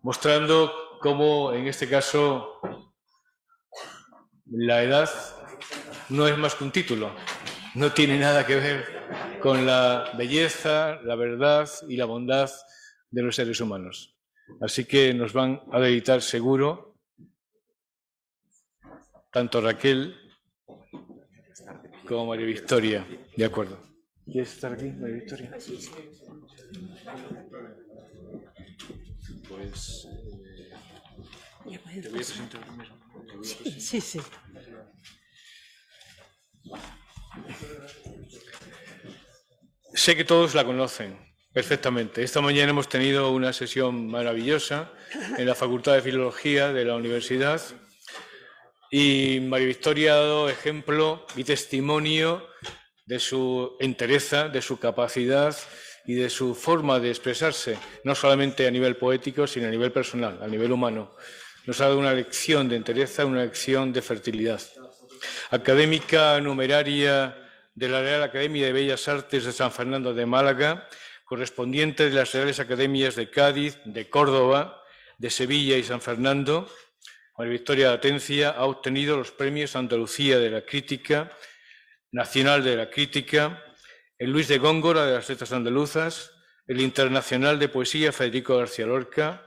[0.00, 0.72] mostrando
[1.02, 2.58] cómo en este caso
[4.46, 5.10] la edad
[6.08, 7.14] no es más que un título,
[7.74, 12.50] no tiene nada que ver con la belleza, la verdad y la bondad
[13.10, 14.16] de los seres humanos.
[14.62, 16.96] Así que nos van a dedicar seguro
[19.30, 20.16] tanto Raquel
[22.06, 23.06] como María Victoria.
[23.36, 23.87] De acuerdo.
[24.30, 25.50] ¿Quieres estar aquí, María Victoria?
[29.48, 30.06] Pues.
[31.66, 32.94] Eh, te voy a presentar primero.
[33.42, 34.20] Sí, sí.
[39.94, 41.18] Sé que todos la conocen
[41.52, 42.22] perfectamente.
[42.22, 44.92] Esta mañana hemos tenido una sesión maravillosa
[45.38, 47.60] en la Facultad de Filología de la Universidad
[48.90, 52.46] y María Victoria ha dado ejemplo y testimonio
[53.08, 55.56] de su entereza, de su capacidad
[56.04, 60.38] y de su forma de expresarse, no solamente a nivel poético, sino a nivel personal,
[60.42, 61.16] a nivel humano.
[61.64, 64.60] Nos ha dado una lección de entereza, una lección de fertilidad.
[65.50, 67.34] Académica numeraria
[67.74, 70.86] de la Real Academia de Bellas Artes de San Fernando de Málaga,
[71.24, 74.82] correspondiente de las Reales Academias de Cádiz, de Córdoba,
[75.16, 76.68] de Sevilla y San Fernando,
[77.38, 81.30] María Victoria Atencia ha obtenido los premios Andalucía de la Crítica
[82.12, 83.62] Nacional de la Crítica,
[84.18, 86.32] el Luis de Góngora de las Letras Andaluzas,
[86.66, 89.42] el Internacional de Poesía Federico García Lorca,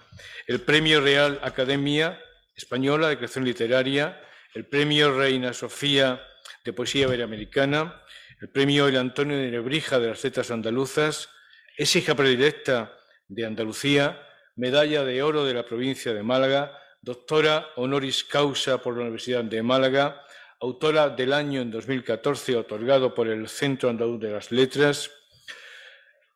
[0.47, 2.19] el Premio Real Academia
[2.55, 4.21] Española de Creación Literaria,
[4.53, 6.21] el Premio Reina Sofía
[6.63, 8.01] de Poesía Iberoamericana,
[8.39, 11.29] el Premio El Antonio de Nebrija de las Letras Andaluzas,
[11.77, 12.93] es hija predilecta
[13.27, 14.21] de Andalucía,
[14.55, 19.63] medalla de oro de la provincia de Málaga, doctora honoris causa por la Universidad de
[19.63, 20.23] Málaga,
[20.61, 25.09] autora del año en 2014 otorgado por el Centro Andaluz de las Letras,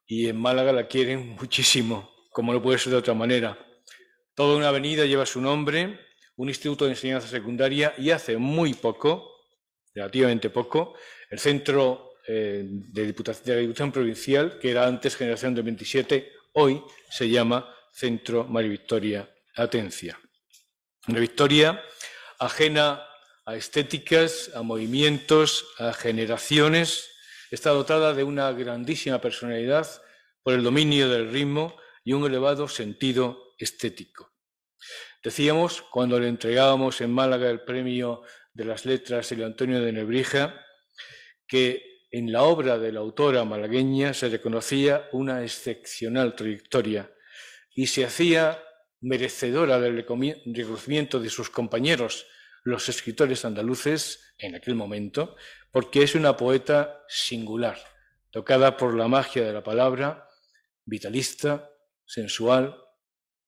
[0.08, 3.58] y en Málaga la quieren muchísimo, como no puede ser de otra manera.
[4.34, 6.00] Toda una avenida lleva su nombre,
[6.38, 9.32] un instituto de enseñanza secundaria y hace muy poco,
[9.94, 10.96] relativamente poco,
[11.30, 16.32] el Centro eh, de, Diputación, de la Diputación Provincial, que era antes Generación de 27,
[16.54, 20.20] hoy se llama Centro María Victoria Atencia.
[21.08, 21.82] Una Victoria
[22.40, 23.08] ajena
[23.46, 27.12] a estéticas, a movimientos, a generaciones.
[27.52, 29.88] Está dotada de una grandísima personalidad
[30.42, 34.34] por el dominio del ritmo y un elevado sentido estético.
[35.24, 38.24] Decíamos, cuando le entregábamos en Málaga el premio
[38.54, 40.66] de las letras el Antonio de Nebrija,
[41.48, 47.12] que en la obra de la autora malagueña se reconocía una excepcional trayectoria
[47.76, 48.64] y se hacía
[49.02, 52.26] merecedora del reconocimiento de sus compañeros
[52.66, 55.36] los escritores andaluces en aquel momento,
[55.72, 57.78] porque es una poeta singular,
[58.32, 60.28] tocada por la magia de la palabra,
[60.84, 61.70] vitalista,
[62.06, 62.76] sensual,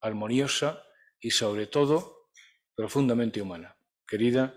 [0.01, 0.84] armoniosa
[1.20, 2.30] y sobre todo
[2.76, 3.76] profundamente humana.
[4.07, 4.53] Querida,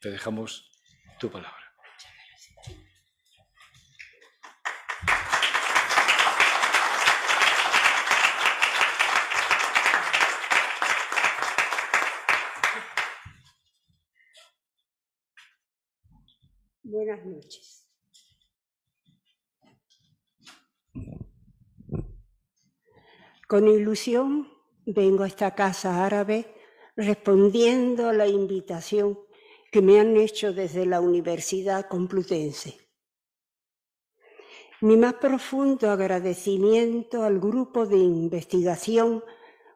[0.00, 0.72] te dejamos
[1.20, 1.61] tu palabra.
[17.12, 17.86] Buenas noches.
[23.46, 24.48] Con ilusión
[24.86, 26.54] vengo a esta casa árabe
[26.96, 29.18] respondiendo a la invitación
[29.70, 32.78] que me han hecho desde la Universidad Complutense.
[34.80, 39.22] Mi más profundo agradecimiento al grupo de investigación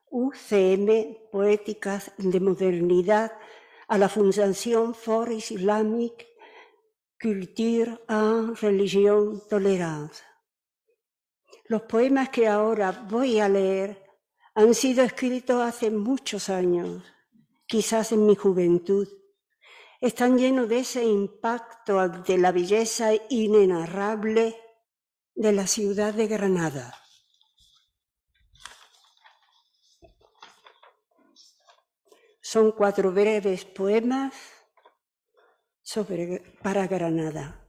[0.09, 3.33] UCM Poéticas de Modernidad,
[3.89, 6.27] a la Fundación For Islamic
[7.21, 10.23] culture en religión tolérance.
[11.69, 14.05] Los poemas que ahora voy a leer
[14.55, 17.03] han sido escritos hace muchos años,
[17.67, 19.09] quizás en mi juventud.
[20.01, 24.57] Están llenos de ese impacto de la belleza inenarrable
[25.35, 26.95] de la ciudad de Granada.
[32.41, 34.35] Son cuatro breves poemas
[35.87, 37.65] sobre, para Granada.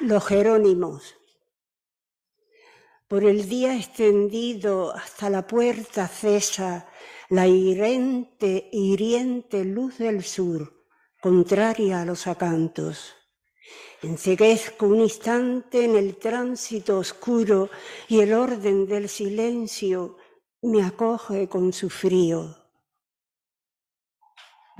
[0.00, 1.14] Los Jerónimos.
[3.06, 6.88] Por el día extendido hasta la puerta cesa
[7.28, 10.84] la hiriente, hiriente luz del sur,
[11.20, 13.14] contraria a los acantos.
[14.02, 17.70] Enceguezco un instante en el tránsito oscuro
[18.08, 20.16] y el orden del silencio
[20.60, 22.61] me acoge con su frío.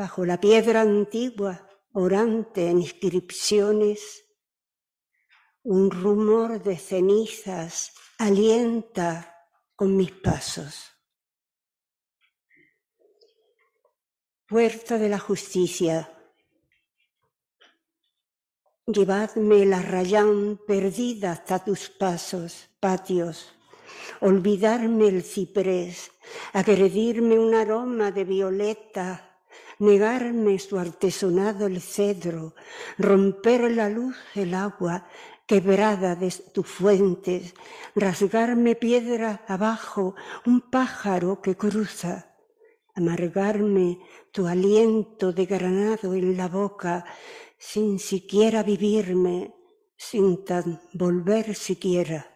[0.02, 4.24] Bajo la piedra antigua, orante en inscripciones,
[5.62, 9.46] un rumor de cenizas alienta
[9.76, 10.90] con mis pasos.
[14.48, 16.12] Puerta de la justicia,
[18.84, 23.54] llevadme la rayán perdida hasta tus pasos, patios,
[24.20, 26.10] olvidarme el ciprés,
[26.52, 29.28] agredirme un aroma de violeta
[29.78, 32.54] negarme su artesonado el cedro,
[32.98, 35.06] romper la luz el agua
[35.46, 37.54] quebrada de tus fuentes,
[37.94, 40.14] rasgarme piedra abajo
[40.46, 42.36] un pájaro que cruza,
[42.94, 43.98] amargarme
[44.32, 47.04] tu aliento de granado en la boca,
[47.58, 49.54] sin siquiera vivirme,
[49.96, 52.28] sin tan volver siquiera.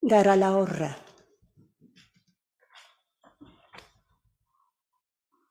[0.00, 1.03] Dar a la horra.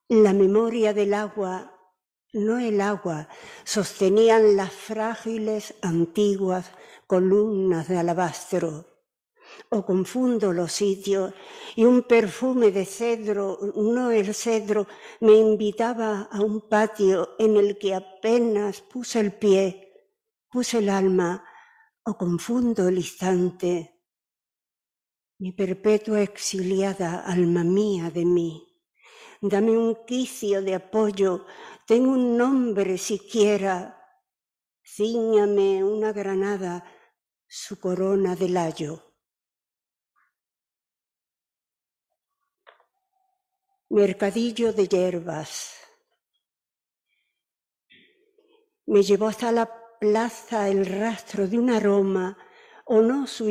[0.09, 1.79] La memoria del agua,
[2.33, 3.29] no el agua,
[3.63, 6.71] sostenían las frágiles antiguas
[7.07, 8.85] columnas de alabastro.
[9.69, 11.33] O confundo los sitios
[11.77, 14.87] y un perfume de cedro, no el cedro,
[15.21, 20.09] me invitaba a un patio en el que apenas puse el pie,
[20.51, 21.45] puse el alma,
[22.03, 24.01] o confundo el instante.
[25.39, 28.72] Mi perpetua exiliada alma mía de mí
[29.43, 31.45] dame un quicio de apoyo,
[31.85, 33.99] tengo un nombre siquiera,
[34.81, 36.85] cíñame una granada,
[37.45, 39.03] su corona de layo.
[43.89, 45.77] Mercadillo de hierbas.
[48.85, 49.69] Me llevó hasta la
[49.99, 52.37] plaza el rastro de un aroma,
[52.85, 53.45] o no su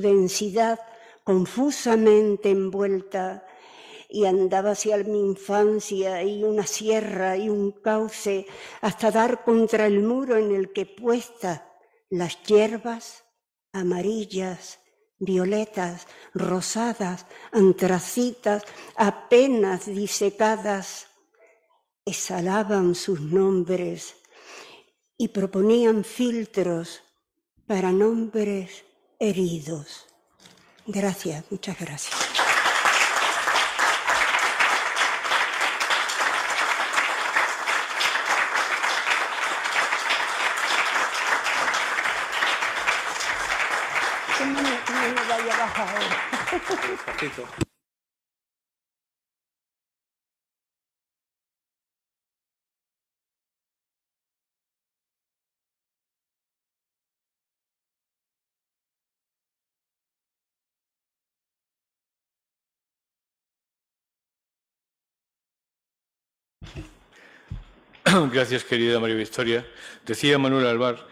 [0.00, 0.80] densidad
[1.24, 3.46] confusamente envuelta
[4.10, 8.46] y andaba hacia mi infancia y una sierra y un cauce
[8.80, 11.62] hasta dar contra el muro en el que puestas
[12.10, 13.24] las hierbas
[13.72, 14.80] amarillas,
[15.18, 18.64] violetas, rosadas, antracitas,
[18.96, 21.06] apenas disecadas,
[22.04, 24.16] exhalaban sus nombres
[25.16, 27.02] y proponían filtros
[27.66, 28.84] para nombres
[29.18, 30.06] heridos.
[30.86, 32.39] Gracias, muchas gracias.
[68.32, 69.66] Gracias, querida María Victoria.
[70.04, 71.06] Decía Manuel Alvar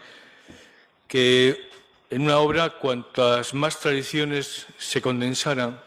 [1.06, 1.68] que
[2.10, 5.80] en una obra, cuantas más tradiciones se condensaran,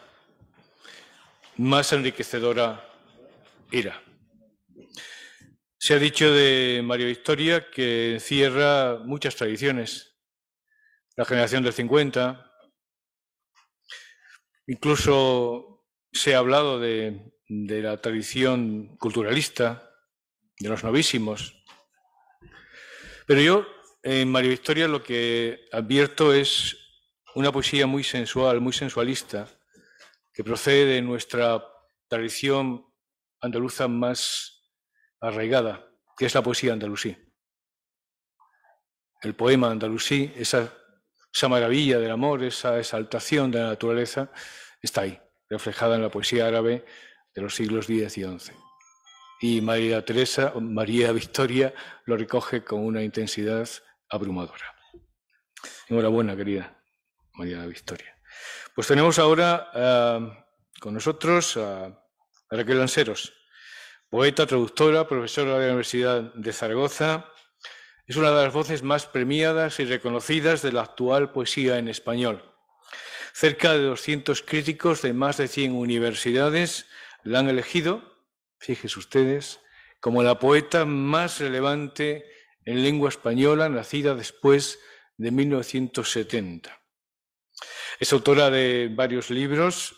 [1.56, 2.88] más enriquecedora
[3.70, 4.00] era.
[5.78, 10.16] Se ha dicho de María Victoria que encierra muchas tradiciones.
[11.16, 12.52] La generación del 50,
[14.68, 19.90] incluso se ha hablado de, de la tradición culturalista,
[20.58, 21.64] de los novísimos.
[23.26, 23.66] Pero yo
[24.02, 26.76] en María Victoria lo que advierto es
[27.34, 29.48] una poesía muy sensual, muy sensualista,
[30.32, 31.64] que procede de nuestra
[32.08, 32.86] tradición
[33.40, 34.60] andaluza más
[35.20, 37.16] arraigada, que es la poesía andalusí.
[39.22, 40.72] El poema andalusí, esa,
[41.32, 44.32] esa maravilla del amor, esa exaltación de la naturaleza,
[44.80, 46.84] está ahí, reflejada en la poesía árabe
[47.34, 48.52] de los siglos X y XI.
[49.40, 51.72] y María Teresa, María Victoria,
[52.04, 53.68] lo recoge con una intensidad
[54.12, 54.76] abrumadora.
[55.88, 56.78] Enhorabuena, querida
[57.34, 58.14] María Victoria.
[58.74, 60.46] Pues tenemos ahora ah,
[60.80, 61.98] con nosotros a
[62.50, 63.32] Raquel Lanceros,
[64.10, 67.28] poeta, traductora, profesora de la Universidad de Zaragoza.
[68.06, 72.42] Es una de las voces más premiadas y reconocidas de la actual poesía en español.
[73.32, 76.86] Cerca de 200 críticos de más de 100 universidades
[77.22, 78.02] la han elegido,
[78.58, 79.60] fíjense ustedes,
[80.00, 82.26] como la poeta más relevante
[82.64, 84.78] en lengua española nacida después
[85.16, 86.80] de 1970.
[87.98, 89.94] Es autora de varios libros,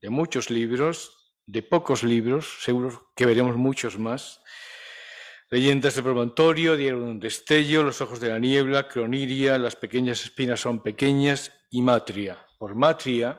[0.00, 4.40] de muchos libros, de pocos libros, seguro que veremos muchos más.
[5.50, 10.22] Leyendas de Promontorio, Diario de un destello, Los ojos de la niebla, Croniria, Las pequeñas
[10.24, 13.38] espinas son pequeñas y Matria por Matria,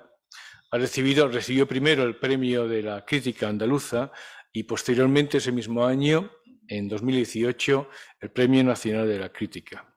[0.70, 4.12] ha recibido, recibió primero el premio de la crítica andaluza
[4.54, 6.32] y posteriormente ese mismo año,
[6.68, 7.90] en 2018,
[8.22, 9.94] el Premio Nacional de la Crítica.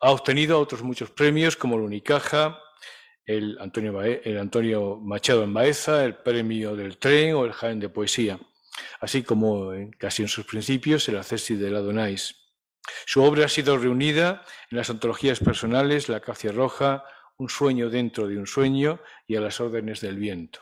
[0.00, 2.60] Ha obtenido otros muchos premios como el Unicaja,
[3.26, 8.38] el Antonio, Machado en Baeza, el Premio del Tren o el Jaén de Poesía,
[9.00, 12.36] así como en casi en sus principios el Acesi de la Donais.
[13.04, 17.04] Su obra ha sido reunida en las antologías personales La Acacia Roja,
[17.36, 20.60] un sueño dentro de un sueño y a las órdenes del viento.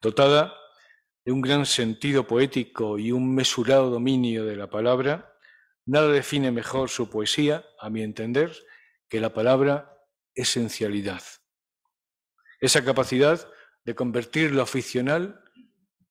[0.00, 0.54] Dotada
[1.24, 5.38] de un gran sentido poético y un mesurado dominio de la palabra,
[5.86, 8.52] nada define mejor su poesía, a mi entender,
[9.08, 9.98] que la palabra
[10.34, 11.22] esencialidad.
[12.60, 13.48] Esa capacidad
[13.84, 15.42] de convertir lo aficional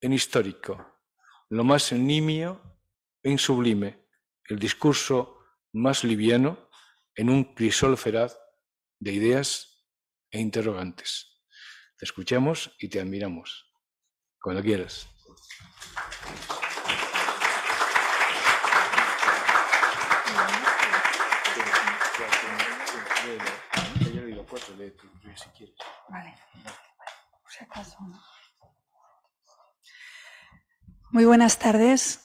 [0.01, 0.99] en histórico,
[1.49, 2.61] lo más nimio
[3.23, 4.07] en sublime,
[4.45, 5.37] el discurso
[5.73, 6.69] más liviano
[7.15, 8.37] en un crisol feraz
[8.99, 9.85] de ideas
[10.29, 11.41] e interrogantes.
[11.97, 13.70] Te escuchamos y te admiramos.
[14.41, 15.07] Cuando quieras.
[31.11, 32.19] Muy buenas tardes.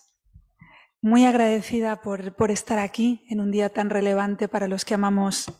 [1.02, 5.52] Muy agradecida por, por, estar aquí en un día tan relevante para los que amamos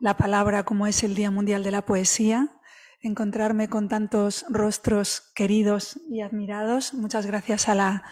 [0.00, 2.55] la palabra como es el Día Mundial de la Poesía,
[3.00, 6.94] encontrarme con tantos rostros queridos y admirados.
[6.94, 8.04] Muchas gracias a la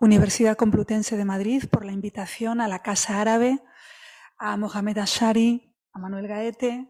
[0.00, 3.60] Universidad Complutense de Madrid por la invitación a la Casa Árabe,
[4.38, 6.88] a Mohamed Ashari, a Manuel Gaete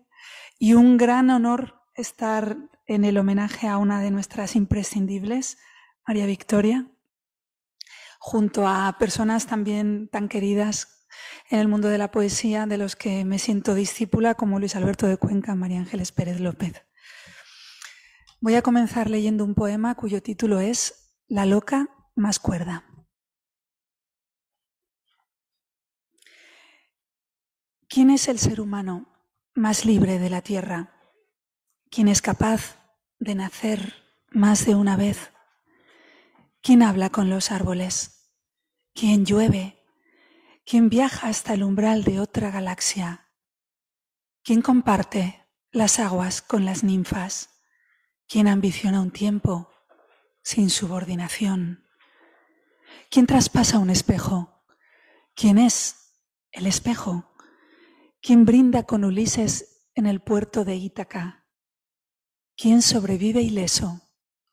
[0.59, 5.59] y un gran honor estar en el homenaje a una de nuestras imprescindibles,
[6.07, 6.87] María Victoria,
[8.19, 11.07] junto a personas también tan queridas
[11.51, 15.07] en el mundo de la poesía de los que me siento discípula, como Luis Alberto
[15.07, 16.83] de Cuenca, María Ángeles Pérez López.
[18.41, 22.85] Voy a comenzar leyendo un poema cuyo título es La loca más cuerda.
[27.89, 29.09] ¿Quién es el ser humano
[29.55, 30.93] más libre de la tierra?
[31.91, 32.77] ¿Quién es capaz
[33.19, 33.95] de nacer
[34.31, 35.33] más de una vez?
[36.61, 38.33] ¿Quién habla con los árboles?
[38.95, 39.85] ¿Quién llueve
[40.67, 43.29] ¿Quién viaja hasta el umbral de otra galaxia?
[44.43, 47.54] ¿Quién comparte las aguas con las ninfas?
[48.27, 49.71] ¿Quién ambiciona un tiempo
[50.43, 51.87] sin subordinación?
[53.11, 54.65] ¿Quién traspasa un espejo?
[55.35, 56.13] ¿Quién es
[56.51, 57.33] el espejo?
[58.23, 61.47] ¿Quién brinda con Ulises en el puerto de Ítaca?
[62.57, 64.01] ¿Quién sobrevive ileso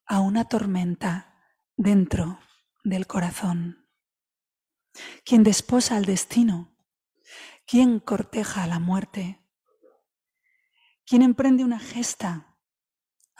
[0.06, 1.36] a una tormenta
[1.78, 2.40] dentro
[2.84, 3.88] del corazón?
[5.24, 6.76] ¿Quién desposa al destino?
[7.66, 9.40] ¿Quién corteja a la muerte?
[11.06, 12.51] ¿Quién emprende una gesta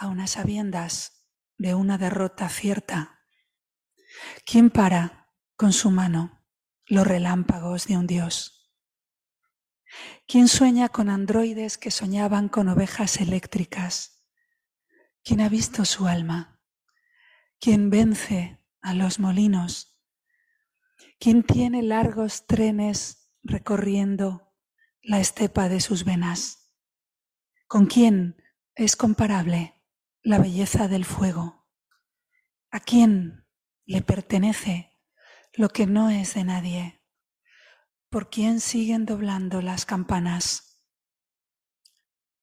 [0.02, 1.28] a unas sabiendas
[1.60, 3.20] de una derrota cierta?
[4.46, 6.44] ¿Quién para con su mano
[6.88, 8.74] los relámpagos de un dios?
[10.28, 14.26] ¿Quién sueña con androides que soñaban con ovejas eléctricas?
[15.24, 16.60] ¿Quién ha visto su alma?
[17.60, 20.02] ¿Quién vence a los molinos?
[21.20, 24.52] ¿Quién tiene largos trenes recorriendo
[25.04, 26.74] la estepa de sus venas?
[27.68, 28.42] ¿Con quién
[28.74, 29.81] es comparable
[30.24, 31.68] la belleza del fuego?
[32.70, 33.48] ¿A quién
[33.86, 34.98] le pertenece
[35.54, 37.02] lo que no es de nadie?
[38.10, 40.86] ¿Por quién siguen doblando las campanas?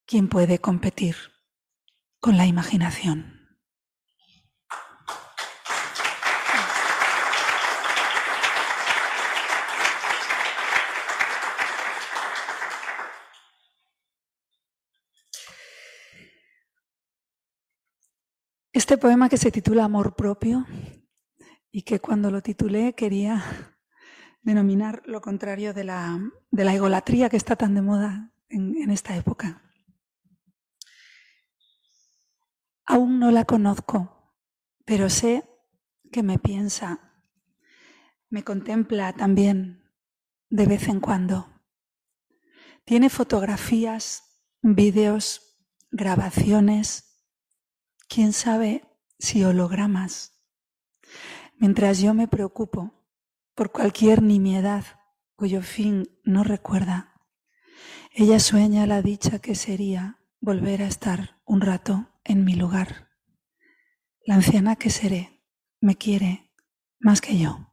[0.07, 1.16] ¿Quién puede competir
[2.20, 3.38] con la imaginación?
[18.79, 20.64] Este poema que se titula Amor propio
[21.72, 23.43] y que cuando lo titulé quería
[24.43, 26.20] denominar lo contrario de la,
[26.53, 29.68] de la egolatría que está tan de moda en, en esta época.
[32.87, 34.33] Aún no la conozco,
[34.85, 35.43] pero sé
[36.12, 37.20] que me piensa,
[38.31, 39.91] me contempla también
[40.51, 41.49] de vez en cuando.
[42.85, 44.22] Tiene fotografías,
[44.62, 45.59] vídeos,
[45.91, 47.08] grabaciones,
[48.09, 48.85] quién sabe
[49.19, 50.41] si hologramas.
[51.57, 53.07] Mientras yo me preocupo
[53.55, 54.85] por cualquier nimiedad
[55.37, 57.15] cuyo fin no recuerda,
[58.11, 63.09] ella sueña la dicha que sería volver a estar un rato en mi lugar.
[64.25, 65.43] La anciana que seré
[65.81, 66.51] me quiere
[66.99, 67.68] más que yo.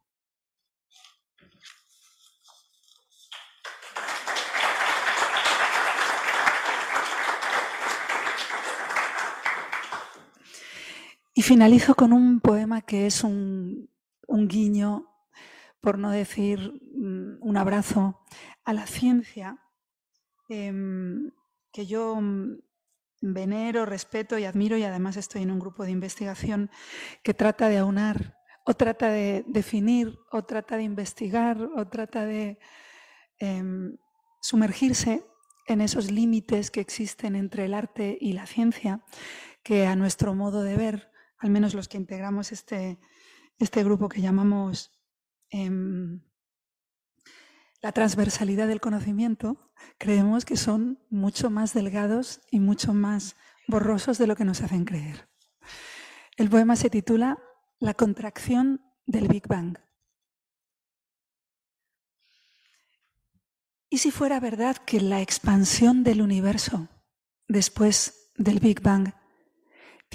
[11.37, 13.89] Y finalizo con un poema que es un,
[14.25, 15.11] guiño,
[15.81, 18.21] por no decir mm, un abrazo,
[18.63, 19.59] a la ciencia,
[20.47, 21.31] em,
[21.73, 22.59] que yo mm,
[23.19, 26.71] venero, respeto y admiro y además estoy en un grupo de investigación
[27.21, 32.59] que trata de aunar o trata de definir o trata de investigar o trata de
[33.39, 33.97] em,
[34.39, 35.25] sumergirse
[35.67, 39.03] en esos límites que existen entre el arte y la ciencia,
[39.63, 41.14] que a nuestro modo de ver
[41.45, 42.97] al menos los que integramos este,
[43.59, 44.99] este grupo que llamamos
[45.51, 46.23] em,
[47.83, 53.35] la transversalidad del conocimiento, creemos que son mucho más delgados y mucho más
[53.67, 55.29] borrosos de lo que nos hacen creer.
[56.35, 57.37] El poema se titula
[57.77, 59.77] La contracción del Big Bang.
[63.91, 66.89] ¿Y si fuera verdad que la expansión del universo
[67.47, 69.13] después del Big Bang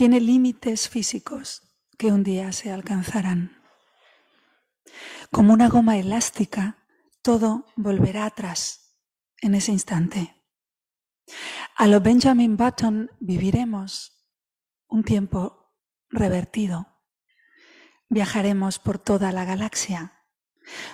[0.00, 1.60] tiene límites físicos
[1.98, 3.60] que un día se alcanzarán.
[5.30, 6.86] Como una goma elástica,
[7.20, 8.96] todo volverá atrás
[9.42, 10.42] en ese instante.
[11.76, 14.26] A lo Benjamin Button viviremos
[14.88, 15.70] un tiempo
[16.08, 16.86] revertido.
[18.08, 20.14] Viajaremos por toda la galaxia.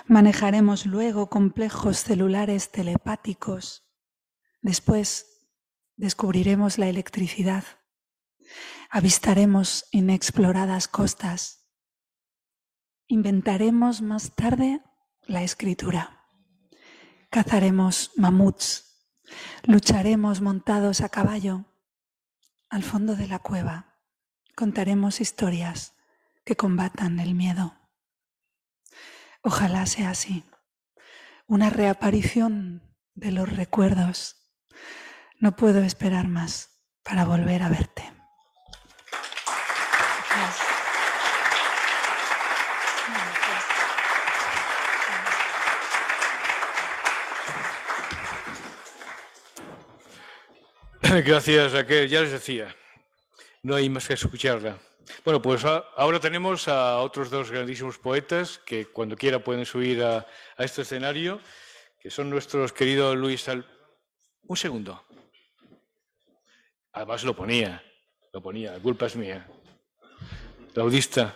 [0.07, 3.89] Manejaremos luego complejos celulares telepáticos.
[4.61, 5.47] Después
[5.95, 7.63] descubriremos la electricidad
[8.89, 11.65] avistaremos inexploradas costas.
[13.07, 14.81] Inventaremos más tarde
[15.23, 16.25] la escritura.
[17.29, 18.83] Cazaremos mamuts.
[19.63, 21.65] Lucharemos montados a caballo.
[22.69, 23.97] Al fondo de la cueva
[24.55, 25.93] contaremos historias
[26.43, 27.75] que combatan el miedo.
[29.41, 30.43] Ojalá sea así.
[31.45, 32.81] Una reaparición
[33.13, 34.35] de los recuerdos.
[35.39, 38.16] No puedo esperar más para volver a verte.
[51.25, 52.07] Gracias, Raquel.
[52.07, 52.75] Ya les decía,
[53.63, 54.77] no hay más que escucharla.
[55.25, 60.27] Bueno, pues ahora tenemos a otros dos grandísimos poetas que cuando quiera pueden subir a,
[60.59, 61.41] este escenario,
[61.99, 63.65] que son nuestros queridos Luis Al...
[64.43, 65.03] Un segundo.
[66.93, 67.83] Además lo ponía,
[68.31, 69.47] lo ponía, la culpa es mía.
[70.75, 71.35] Laudista.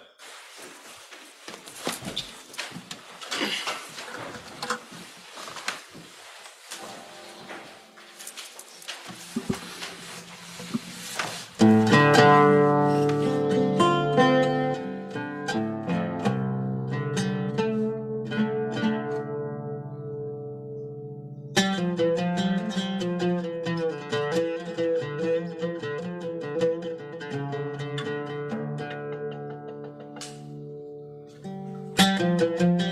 [32.22, 32.91] Música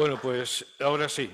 [0.00, 1.30] Bueno, pues ahora sí.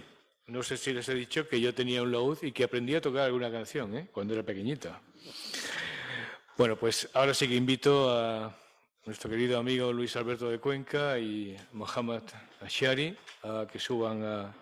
[0.49, 3.01] No sé si les he dicho que yo tenía un laúd y que aprendí a
[3.01, 4.09] tocar alguna canción ¿eh?
[4.11, 5.01] cuando era pequeñita.
[6.59, 8.53] Bueno, pues ahora sí que invito a
[9.05, 12.23] nuestro querido amigo Luis Alberto de Cuenca y Mohamed
[12.61, 14.53] Ashari a que suban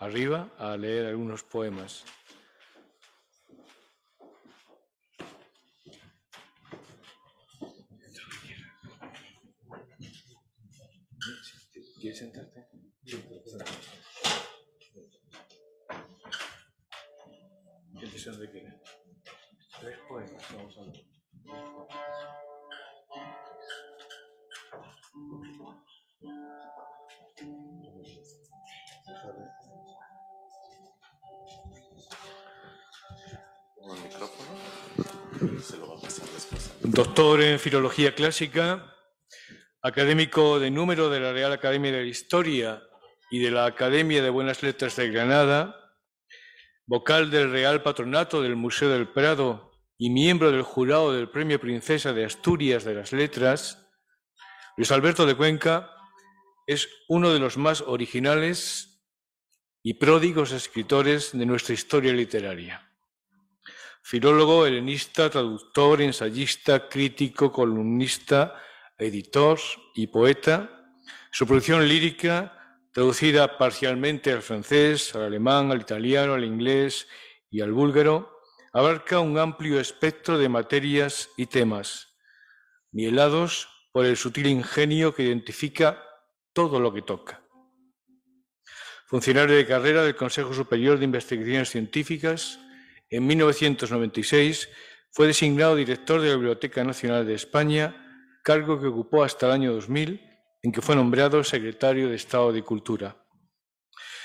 [0.00, 2.04] arriba a leer algunos poemas.
[37.62, 38.92] Filología Clásica,
[39.82, 42.82] académico de número de la Real Academia de la Historia
[43.30, 45.94] y de la Academia de Buenas Letras de Granada,
[46.86, 52.12] vocal del Real Patronato del Museo del Prado y miembro del jurado del Premio Princesa
[52.12, 53.88] de Asturias de las Letras,
[54.76, 55.88] Luis Alberto de Cuenca
[56.66, 59.06] es uno de los más originales
[59.84, 62.91] y pródigos escritores de nuestra historia literaria.
[64.02, 68.54] Filólogo, helenista, traductor, ensayista, crítico, columnista,
[68.98, 69.58] editor
[69.94, 70.92] y poeta,
[71.30, 72.58] su producción lírica
[72.92, 77.08] traducida parcialmente al francés, al alemán, al italiano, al inglés
[77.50, 78.38] y al búlgaro,
[78.72, 82.14] abarca un amplio espectro de materias y temas,
[82.90, 86.02] mielados por el sutil ingenio que identifica
[86.52, 87.42] todo lo que toca.
[89.06, 92.58] Funcionario de carrera del Consejo Superior de Investigaciones Científicas,
[93.12, 94.70] en 1996
[95.10, 97.94] fue designado director de la Biblioteca Nacional de España,
[98.42, 100.18] cargo que ocupó hasta el año 2000
[100.62, 103.22] en que fue nombrado secretario de Estado de Cultura.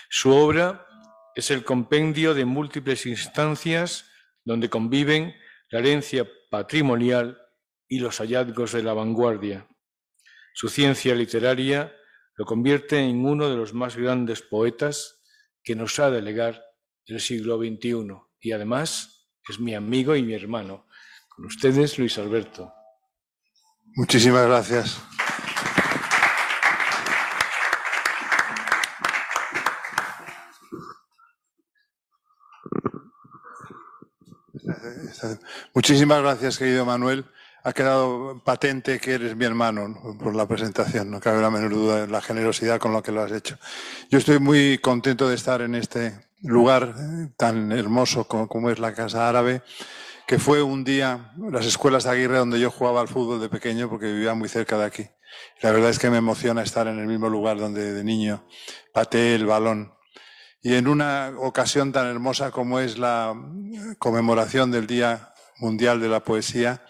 [0.09, 0.88] Su obra
[1.35, 4.09] es el compendio de múltiples instancias
[4.45, 5.35] donde conviven
[5.69, 7.38] la herencia patrimonial
[7.89, 9.67] y los hallazgos de la vanguardia.
[10.53, 11.93] Su ciencia literaria
[12.35, 15.21] lo convierte en uno de los más grandes poetas
[15.61, 16.63] que nos ha de legar
[17.05, 20.88] el siglo XXI y además es mi amigo y mi hermano.
[21.29, 22.73] Con ustedes, Luis Alberto.
[23.95, 25.01] Muchísimas gracias.
[35.73, 37.25] Muchísimas gracias, querido Manuel.
[37.63, 42.01] Ha quedado patente que eres mi hermano por la presentación, no cabe la menor duda
[42.01, 43.57] de la generosidad con la que lo has hecho.
[44.09, 48.93] Yo estoy muy contento de estar en este lugar eh, tan hermoso como, es la
[48.93, 49.61] Casa Árabe,
[50.27, 53.89] que fue un día las escuelas de Aguirre donde yo jugaba al fútbol de pequeño
[53.89, 55.05] porque vivía muy cerca de aquí.
[55.61, 58.45] La verdad es que me emociona estar en el mismo lugar donde de niño
[58.93, 59.93] pateé el balón
[60.61, 63.33] y en una ocasión tan hermosa como es la
[63.99, 66.83] conmemoración del Día Mundial de la Poesía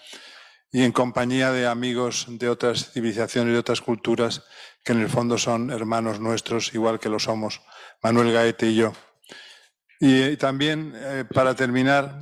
[0.71, 4.43] y en compañía de amigos de otras civilizaciones de otras culturas
[4.83, 7.61] que en el fondo son hermanos nuestros, igual que lo somos
[8.01, 8.93] Manuel Gaete y yo.
[9.99, 12.19] Y también, eh, para terminar,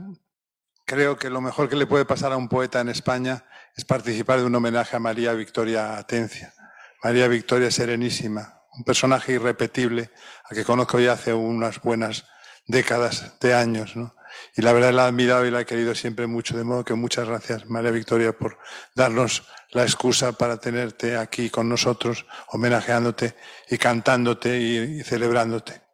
[0.85, 3.45] creo que lo mejor que le puede pasar a un poeta en España
[3.75, 6.53] es participar de un homenaje a María Victoria Atencia.
[7.03, 10.11] María Victoria Serenísima, un personaje irrepetible
[10.49, 12.25] a que conozco ya hace unas buenas
[12.67, 13.95] décadas de años.
[13.95, 14.15] ¿no?
[14.55, 16.93] Y la verdad la he admirado y la he querido siempre mucho, de modo que
[16.93, 18.57] muchas gracias, María Victoria, por
[18.95, 23.35] darnos la excusa para tenerte aquí con nosotros, homenajeándote
[23.69, 25.84] y cantándote y, celebrándote.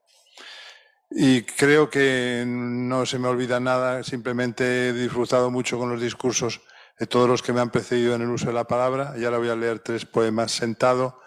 [1.12, 6.62] Y creo que no se me olvida nada, simplemente he disfrutado mucho con los discursos
[6.97, 9.14] de todos los que me han precedido en el uso de la palabra.
[9.18, 11.20] Y ahora voy a leer tres poemas sentado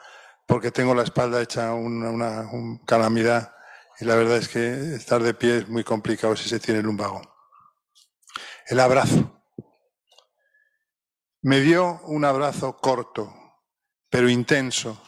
[0.47, 2.49] porque tengo la espalda hecha una,
[2.87, 3.55] calamidad
[4.01, 7.22] y la verdad es que estar de pie es muy complicado si se tiene lumbago.
[8.66, 9.43] El abrazo.
[11.43, 13.35] Me dio un abrazo corto,
[14.09, 15.03] pero intenso,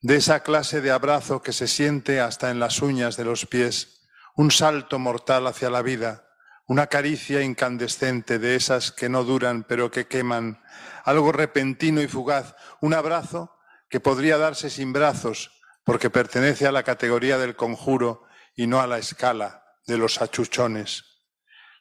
[0.00, 3.99] de esa clase de abrazo que se siente hasta en las uñas de los pies,
[4.40, 6.24] un salto mortal hacia la vida,
[6.66, 10.62] una caricia incandescente de esas que no duran pero que queman,
[11.04, 13.54] algo repentino y fugaz, un abrazo
[13.90, 18.24] que podría darse sin brazos porque pertenece a la categoría del conjuro
[18.56, 21.04] y no a la escala de los achuchones.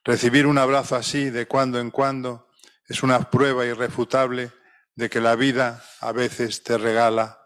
[0.03, 2.49] Recibir un abrazo así de cuando en cuando
[2.89, 4.51] es una prueba irrefutable
[4.95, 7.39] de que la vida a veces te regala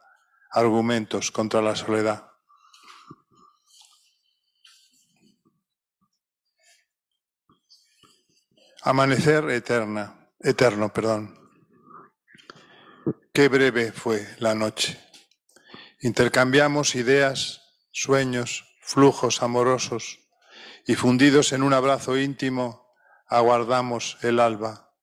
[0.49, 2.32] argumentos contra la soledad.
[8.85, 11.39] Amanecer eterna, eterno, perdón.
[13.31, 14.99] Qué breve fue la noche.
[16.01, 17.61] Intercambiamos ideas
[17.93, 20.19] sueños, flujos amorosos,
[20.85, 22.93] y fundidos en un abrazo íntimo,
[23.25, 24.93] aguardamos el alba.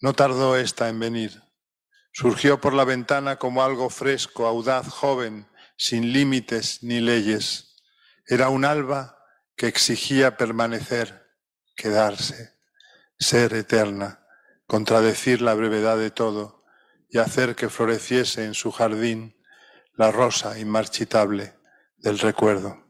[0.00, 1.42] No tardó esta en venir.
[2.12, 7.76] Surgió por la ventana como algo fresco, audaz, joven, sin límites ni leyes.
[8.26, 9.18] Era un alba
[9.56, 11.36] que exigía permanecer,
[11.76, 12.57] quedarse,
[13.18, 14.26] ser eterna,
[14.66, 16.64] contradecir la brevedad de todo
[17.10, 19.36] y hacer que floreciese en su jardín
[19.94, 21.54] la rosa inmarchitable
[21.98, 22.88] del recuerdo.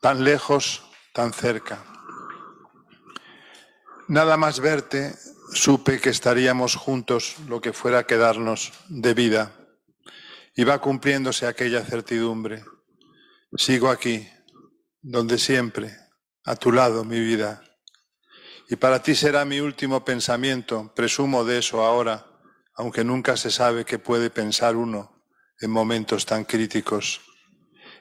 [0.00, 1.97] tan lejos, tan cerca.
[4.08, 5.14] Nada más verte,
[5.52, 9.52] supe que estaríamos juntos lo que fuera a quedarnos de vida.
[10.56, 12.64] Y va cumpliéndose aquella certidumbre.
[13.54, 14.26] Sigo aquí,
[15.02, 15.94] donde siempre,
[16.44, 17.62] a tu lado, mi vida.
[18.70, 22.26] Y para ti será mi último pensamiento, presumo de eso ahora,
[22.76, 25.22] aunque nunca se sabe qué puede pensar uno
[25.60, 27.20] en momentos tan críticos.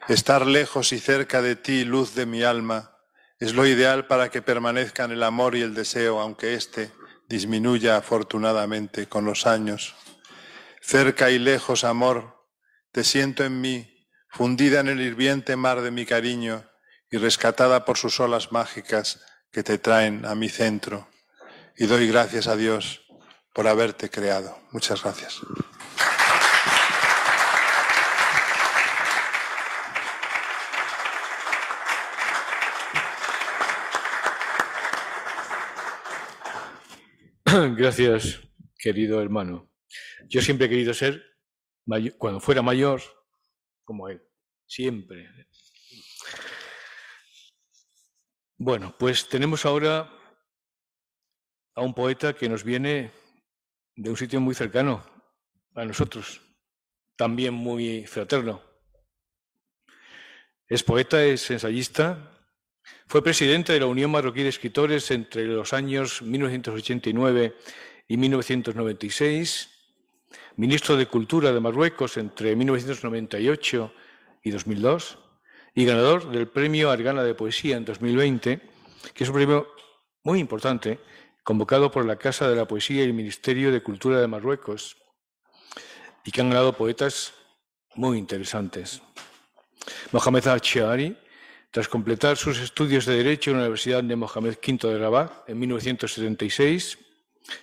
[0.07, 2.96] Estar lejos y cerca de ti, luz de mi alma,
[3.39, 6.91] es lo ideal para que permanezcan el amor y el deseo, aunque éste
[7.29, 9.95] disminuya afortunadamente con los años.
[10.81, 12.45] Cerca y lejos, amor,
[12.91, 16.63] te siento en mí, fundida en el hirviente mar de mi cariño
[17.11, 19.21] y rescatada por sus olas mágicas
[19.51, 21.07] que te traen a mi centro.
[21.75, 23.01] Y doy gracias a Dios
[23.53, 24.57] por haberte creado.
[24.71, 25.41] Muchas gracias.
[37.77, 38.41] Gracias,
[38.77, 39.71] querido hermano.
[40.27, 41.23] Yo siempre he querido ser,
[42.17, 43.01] cuando fuera mayor,
[43.85, 44.21] como él.
[44.65, 45.29] Siempre.
[48.57, 50.11] Bueno, pues tenemos ahora
[51.73, 53.11] a un poeta que nos viene
[53.95, 55.05] de un sitio muy cercano
[55.73, 56.41] a nosotros,
[57.15, 58.61] también muy fraterno.
[60.67, 62.36] Es poeta, es ensayista,
[63.07, 67.55] fue presidente de la Unión Marroquí de Escritores entre los años 1989
[68.07, 69.69] y 1996,
[70.57, 73.93] ministro de Cultura de Marruecos entre 1998
[74.43, 75.19] y 2002
[75.73, 78.61] y ganador del Premio Argana de Poesía en 2020,
[79.13, 79.67] que es un premio
[80.23, 80.99] muy importante,
[81.43, 84.97] convocado por la Casa de la Poesía y el Ministerio de Cultura de Marruecos,
[86.25, 87.33] y que han ganado poetas
[87.95, 89.01] muy interesantes.
[90.11, 90.61] Mohamed al
[91.71, 95.59] tras completar sus estudios de Derecho en la Universidad de Mohamed V de Rabat en
[95.59, 96.97] 1976,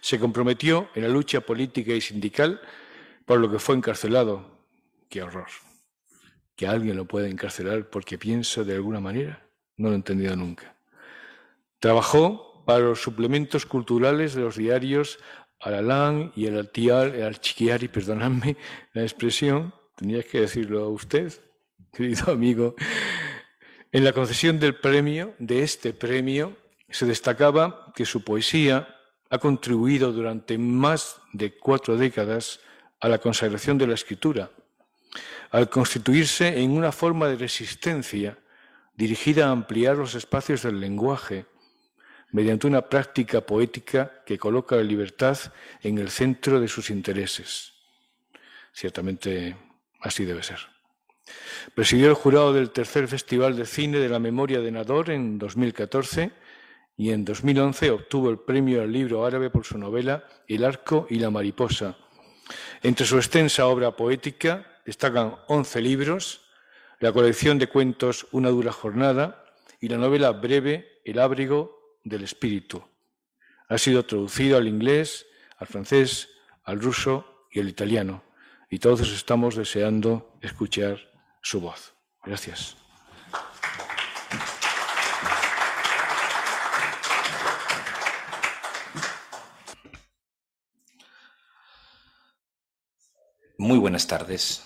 [0.01, 2.61] se comprometió en la lucha política y sindical,
[3.25, 4.59] por lo que fue encarcelado.
[5.09, 5.49] ¡Qué horror!
[6.57, 9.47] ¿Que alguien lo pueda encarcelar porque piensa de alguna manera?
[9.77, 10.77] No lo he entendido nunca.
[11.81, 15.19] Trabajó para los suplementos culturales de los diarios
[15.61, 18.57] Alalán y el Altiar, el perdonadme
[18.93, 21.33] la expresión, tenía que decirlo a usted,
[21.93, 22.75] querido amigo,
[23.95, 26.57] en la concesión del premio, de este premio,
[26.91, 28.89] se destacaba que su poesía
[29.31, 32.59] ha contribuido durante más de cuatro décadas
[32.99, 34.51] a la consagración de la escritura,
[35.53, 38.37] al constituirse en una forma de resistencia
[38.97, 41.47] dirigida a ampliar los espacios del lenguaje
[42.33, 45.39] mediante una práctica poética que coloca la libertad
[45.83, 47.75] en el centro de sus intereses.
[48.73, 49.57] Ciertamente
[50.01, 50.74] así debe ser.
[51.75, 56.31] Presidió el jurado del tercer Festival de Cine de la Memoria de Nador en 2014
[56.97, 61.17] y en 2011 obtuvo el premio al libro árabe por su novela El arco y
[61.17, 61.97] la mariposa.
[62.83, 66.43] Entre su extensa obra poética destacan 11 libros,
[67.01, 69.45] la colección de cuentos Una dura jornada
[69.81, 72.85] y la novela breve El abrigo del espíritu.
[73.69, 76.29] Ha sido traducido al inglés, al francés,
[76.65, 78.23] al ruso y al italiano.
[78.71, 81.14] Y todos estamos deseando escuchar
[81.45, 81.93] su voz.
[82.25, 82.75] Gracias.
[93.59, 94.65] Muy buenas tardes.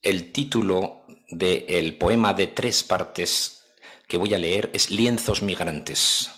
[0.00, 3.64] El título del poema de tres partes
[4.06, 6.30] que voy a leer es Lienzos migrantes.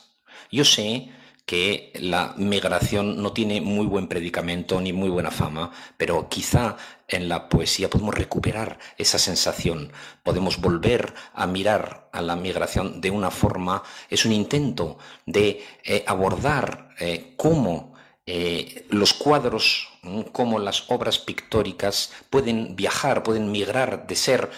[0.50, 1.12] Yo sé
[1.46, 6.76] que la migración no tiene muy buen predicamento ni muy buena fama, pero quizá
[7.06, 9.92] en la poesía podemos recuperar esa sensación,
[10.24, 16.04] podemos volver a mirar a la migración de una forma, es un intento de eh,
[16.08, 17.94] abordar eh, cómo
[18.26, 19.88] eh, los cuadros
[20.32, 24.50] como las obras pictóricas pueden viajar, pueden migrar de ser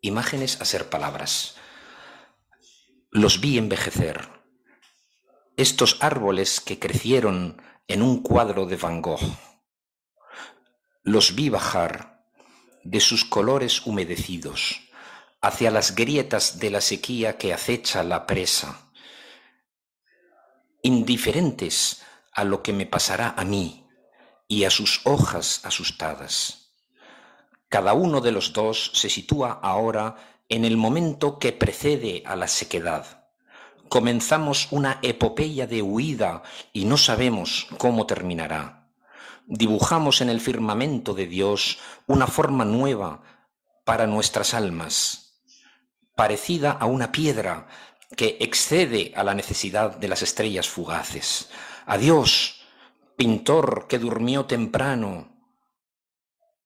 [0.00, 1.56] imágenes a ser palabras.
[3.10, 4.41] Los vi envejecer.
[5.58, 9.20] Estos árboles que crecieron en un cuadro de Van Gogh.
[11.02, 12.24] Los vi bajar
[12.84, 14.80] de sus colores humedecidos
[15.42, 18.92] hacia las grietas de la sequía que acecha la presa,
[20.80, 22.02] indiferentes
[22.32, 23.86] a lo que me pasará a mí
[24.48, 26.72] y a sus hojas asustadas.
[27.68, 30.16] Cada uno de los dos se sitúa ahora
[30.48, 33.21] en el momento que precede a la sequedad.
[33.92, 36.42] Comenzamos una epopeya de huida
[36.72, 38.88] y no sabemos cómo terminará.
[39.44, 43.22] Dibujamos en el firmamento de Dios una forma nueva
[43.84, 45.42] para nuestras almas,
[46.16, 47.68] parecida a una piedra
[48.16, 51.50] que excede a la necesidad de las estrellas fugaces.
[51.84, 52.62] Adiós,
[53.18, 55.36] pintor que durmió temprano,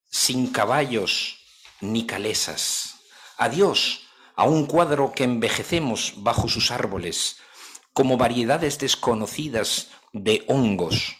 [0.09, 1.39] sin caballos
[1.81, 3.01] ni calesas.
[3.37, 4.06] Adiós
[4.37, 7.37] a un cuadro que envejecemos bajo sus árboles,
[7.91, 11.17] como variedades desconocidas de hongos.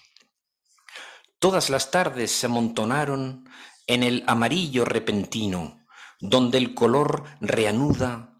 [1.39, 3.49] Todas las tardes se amontonaron
[3.87, 5.87] en el amarillo repentino,
[6.19, 8.35] donde el color reanuda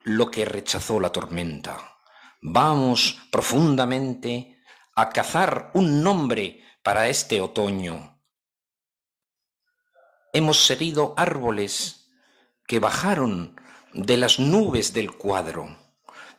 [0.00, 1.98] lo que rechazó la tormenta.
[2.40, 4.62] Vamos profundamente
[4.94, 8.22] a cazar un nombre para este otoño.
[10.32, 12.10] Hemos seguido árboles
[12.66, 13.60] que bajaron
[13.94, 15.78] de las nubes del cuadro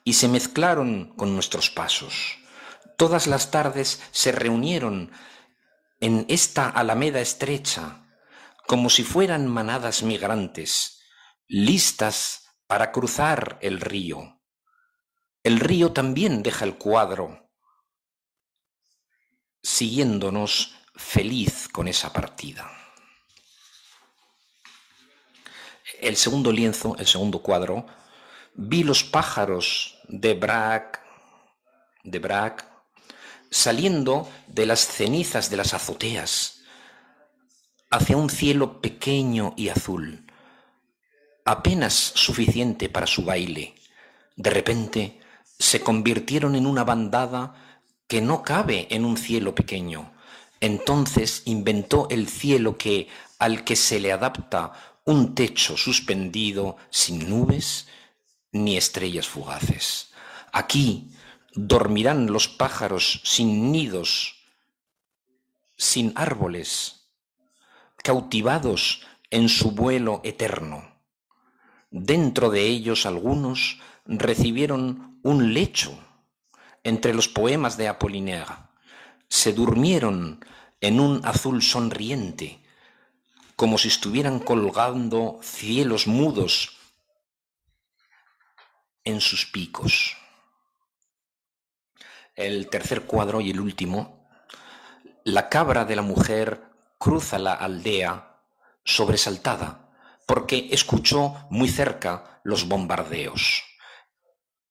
[0.03, 2.37] y se mezclaron con nuestros pasos.
[2.97, 5.11] Todas las tardes se reunieron
[5.99, 8.05] en esta alameda estrecha,
[8.67, 11.01] como si fueran manadas migrantes,
[11.47, 14.41] listas para cruzar el río.
[15.43, 17.45] El río también deja el cuadro
[19.65, 22.74] siguiéndonos feliz con esa partida.
[26.01, 27.85] El segundo lienzo, el segundo cuadro,
[28.53, 31.01] vi los pájaros de Brac,
[32.03, 32.65] de Brac,
[33.49, 36.61] saliendo de las cenizas de las azoteas
[37.91, 40.25] hacia un cielo pequeño y azul,
[41.45, 43.75] apenas suficiente para su baile.
[44.35, 45.19] De repente
[45.57, 50.13] se convirtieron en una bandada que no cabe en un cielo pequeño.
[50.59, 53.07] Entonces inventó el cielo que
[53.39, 54.73] al que se le adapta
[55.05, 57.87] un techo suspendido sin nubes
[58.51, 60.11] ni estrellas fugaces.
[60.51, 61.11] Aquí
[61.53, 64.35] dormirán los pájaros sin nidos,
[65.77, 67.11] sin árboles,
[67.97, 70.83] cautivados en su vuelo eterno.
[71.91, 75.97] Dentro de ellos algunos recibieron un lecho
[76.83, 78.53] entre los poemas de Apollinaire.
[79.27, 80.43] Se durmieron
[80.81, 82.64] en un azul sonriente,
[83.55, 86.77] como si estuvieran colgando cielos mudos
[89.03, 90.17] en sus picos.
[92.35, 94.27] El tercer cuadro y el último,
[95.23, 96.63] la cabra de la mujer
[96.97, 98.41] cruza la aldea
[98.83, 99.89] sobresaltada
[100.25, 103.63] porque escuchó muy cerca los bombardeos.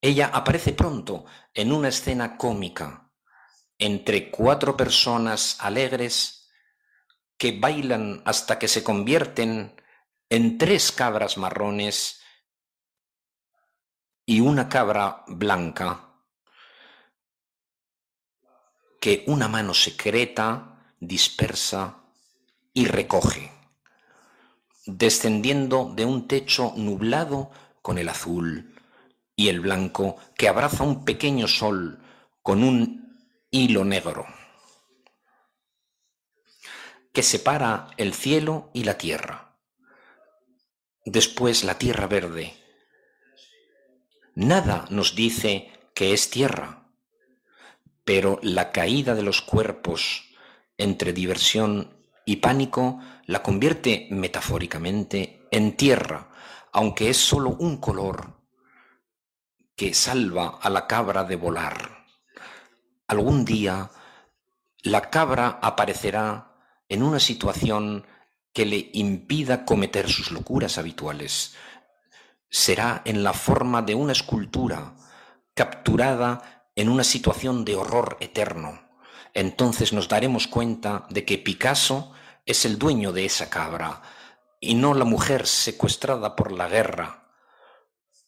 [0.01, 1.25] Ella aparece pronto
[1.55, 3.11] en una escena cómica
[3.79, 6.44] entre cuatro personas alegres
[7.37, 9.75] que bailan hasta que se convierten
[10.31, 12.21] en tres cabras marrones
[14.27, 16.15] y una cabra blanca
[19.01, 22.05] que una mano secreta dispersa
[22.73, 23.53] y recoge,
[24.87, 27.51] descendiendo de un techo nublado
[27.83, 28.75] con el azul
[29.37, 32.03] y el blanco que abraza un pequeño sol
[32.43, 33.19] con un
[33.51, 34.27] hilo negro
[37.15, 39.57] que separa el cielo y la tierra.
[41.05, 42.55] Después la tierra verde.
[44.35, 46.91] Nada nos dice que es tierra,
[48.05, 50.25] pero la caída de los cuerpos
[50.77, 56.33] entre diversión y pánico la convierte metafóricamente en tierra,
[56.73, 58.41] aunque es sólo un color
[59.77, 62.07] que salva a la cabra de volar.
[63.07, 63.93] Algún día
[64.83, 66.54] la cabra aparecerá
[66.95, 68.07] en una situación
[68.53, 71.55] que le impida cometer sus locuras habituales.
[72.49, 74.95] Será en la forma de una escultura
[75.55, 78.81] capturada en una situación de horror eterno.
[79.35, 82.13] Entonces nos daremos cuenta de que Picasso
[82.47, 84.01] es el dueño de esa cabra
[84.61, 87.25] y no la mujer secuestrada por la guerra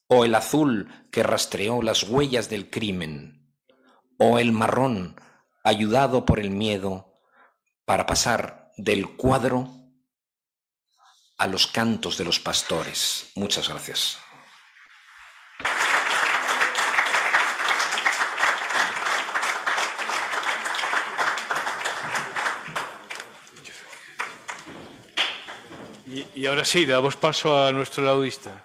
[0.08, 3.52] o el azul que rastreó las huellas del crimen,
[4.18, 5.20] o el marrón
[5.64, 7.15] ayudado por el miedo
[7.86, 9.70] para pasar del cuadro
[11.38, 13.30] a los cantos de los pastores.
[13.36, 14.18] Muchas gracias.
[26.34, 28.64] Y, ahora sí, damos paso a nuestro laudista.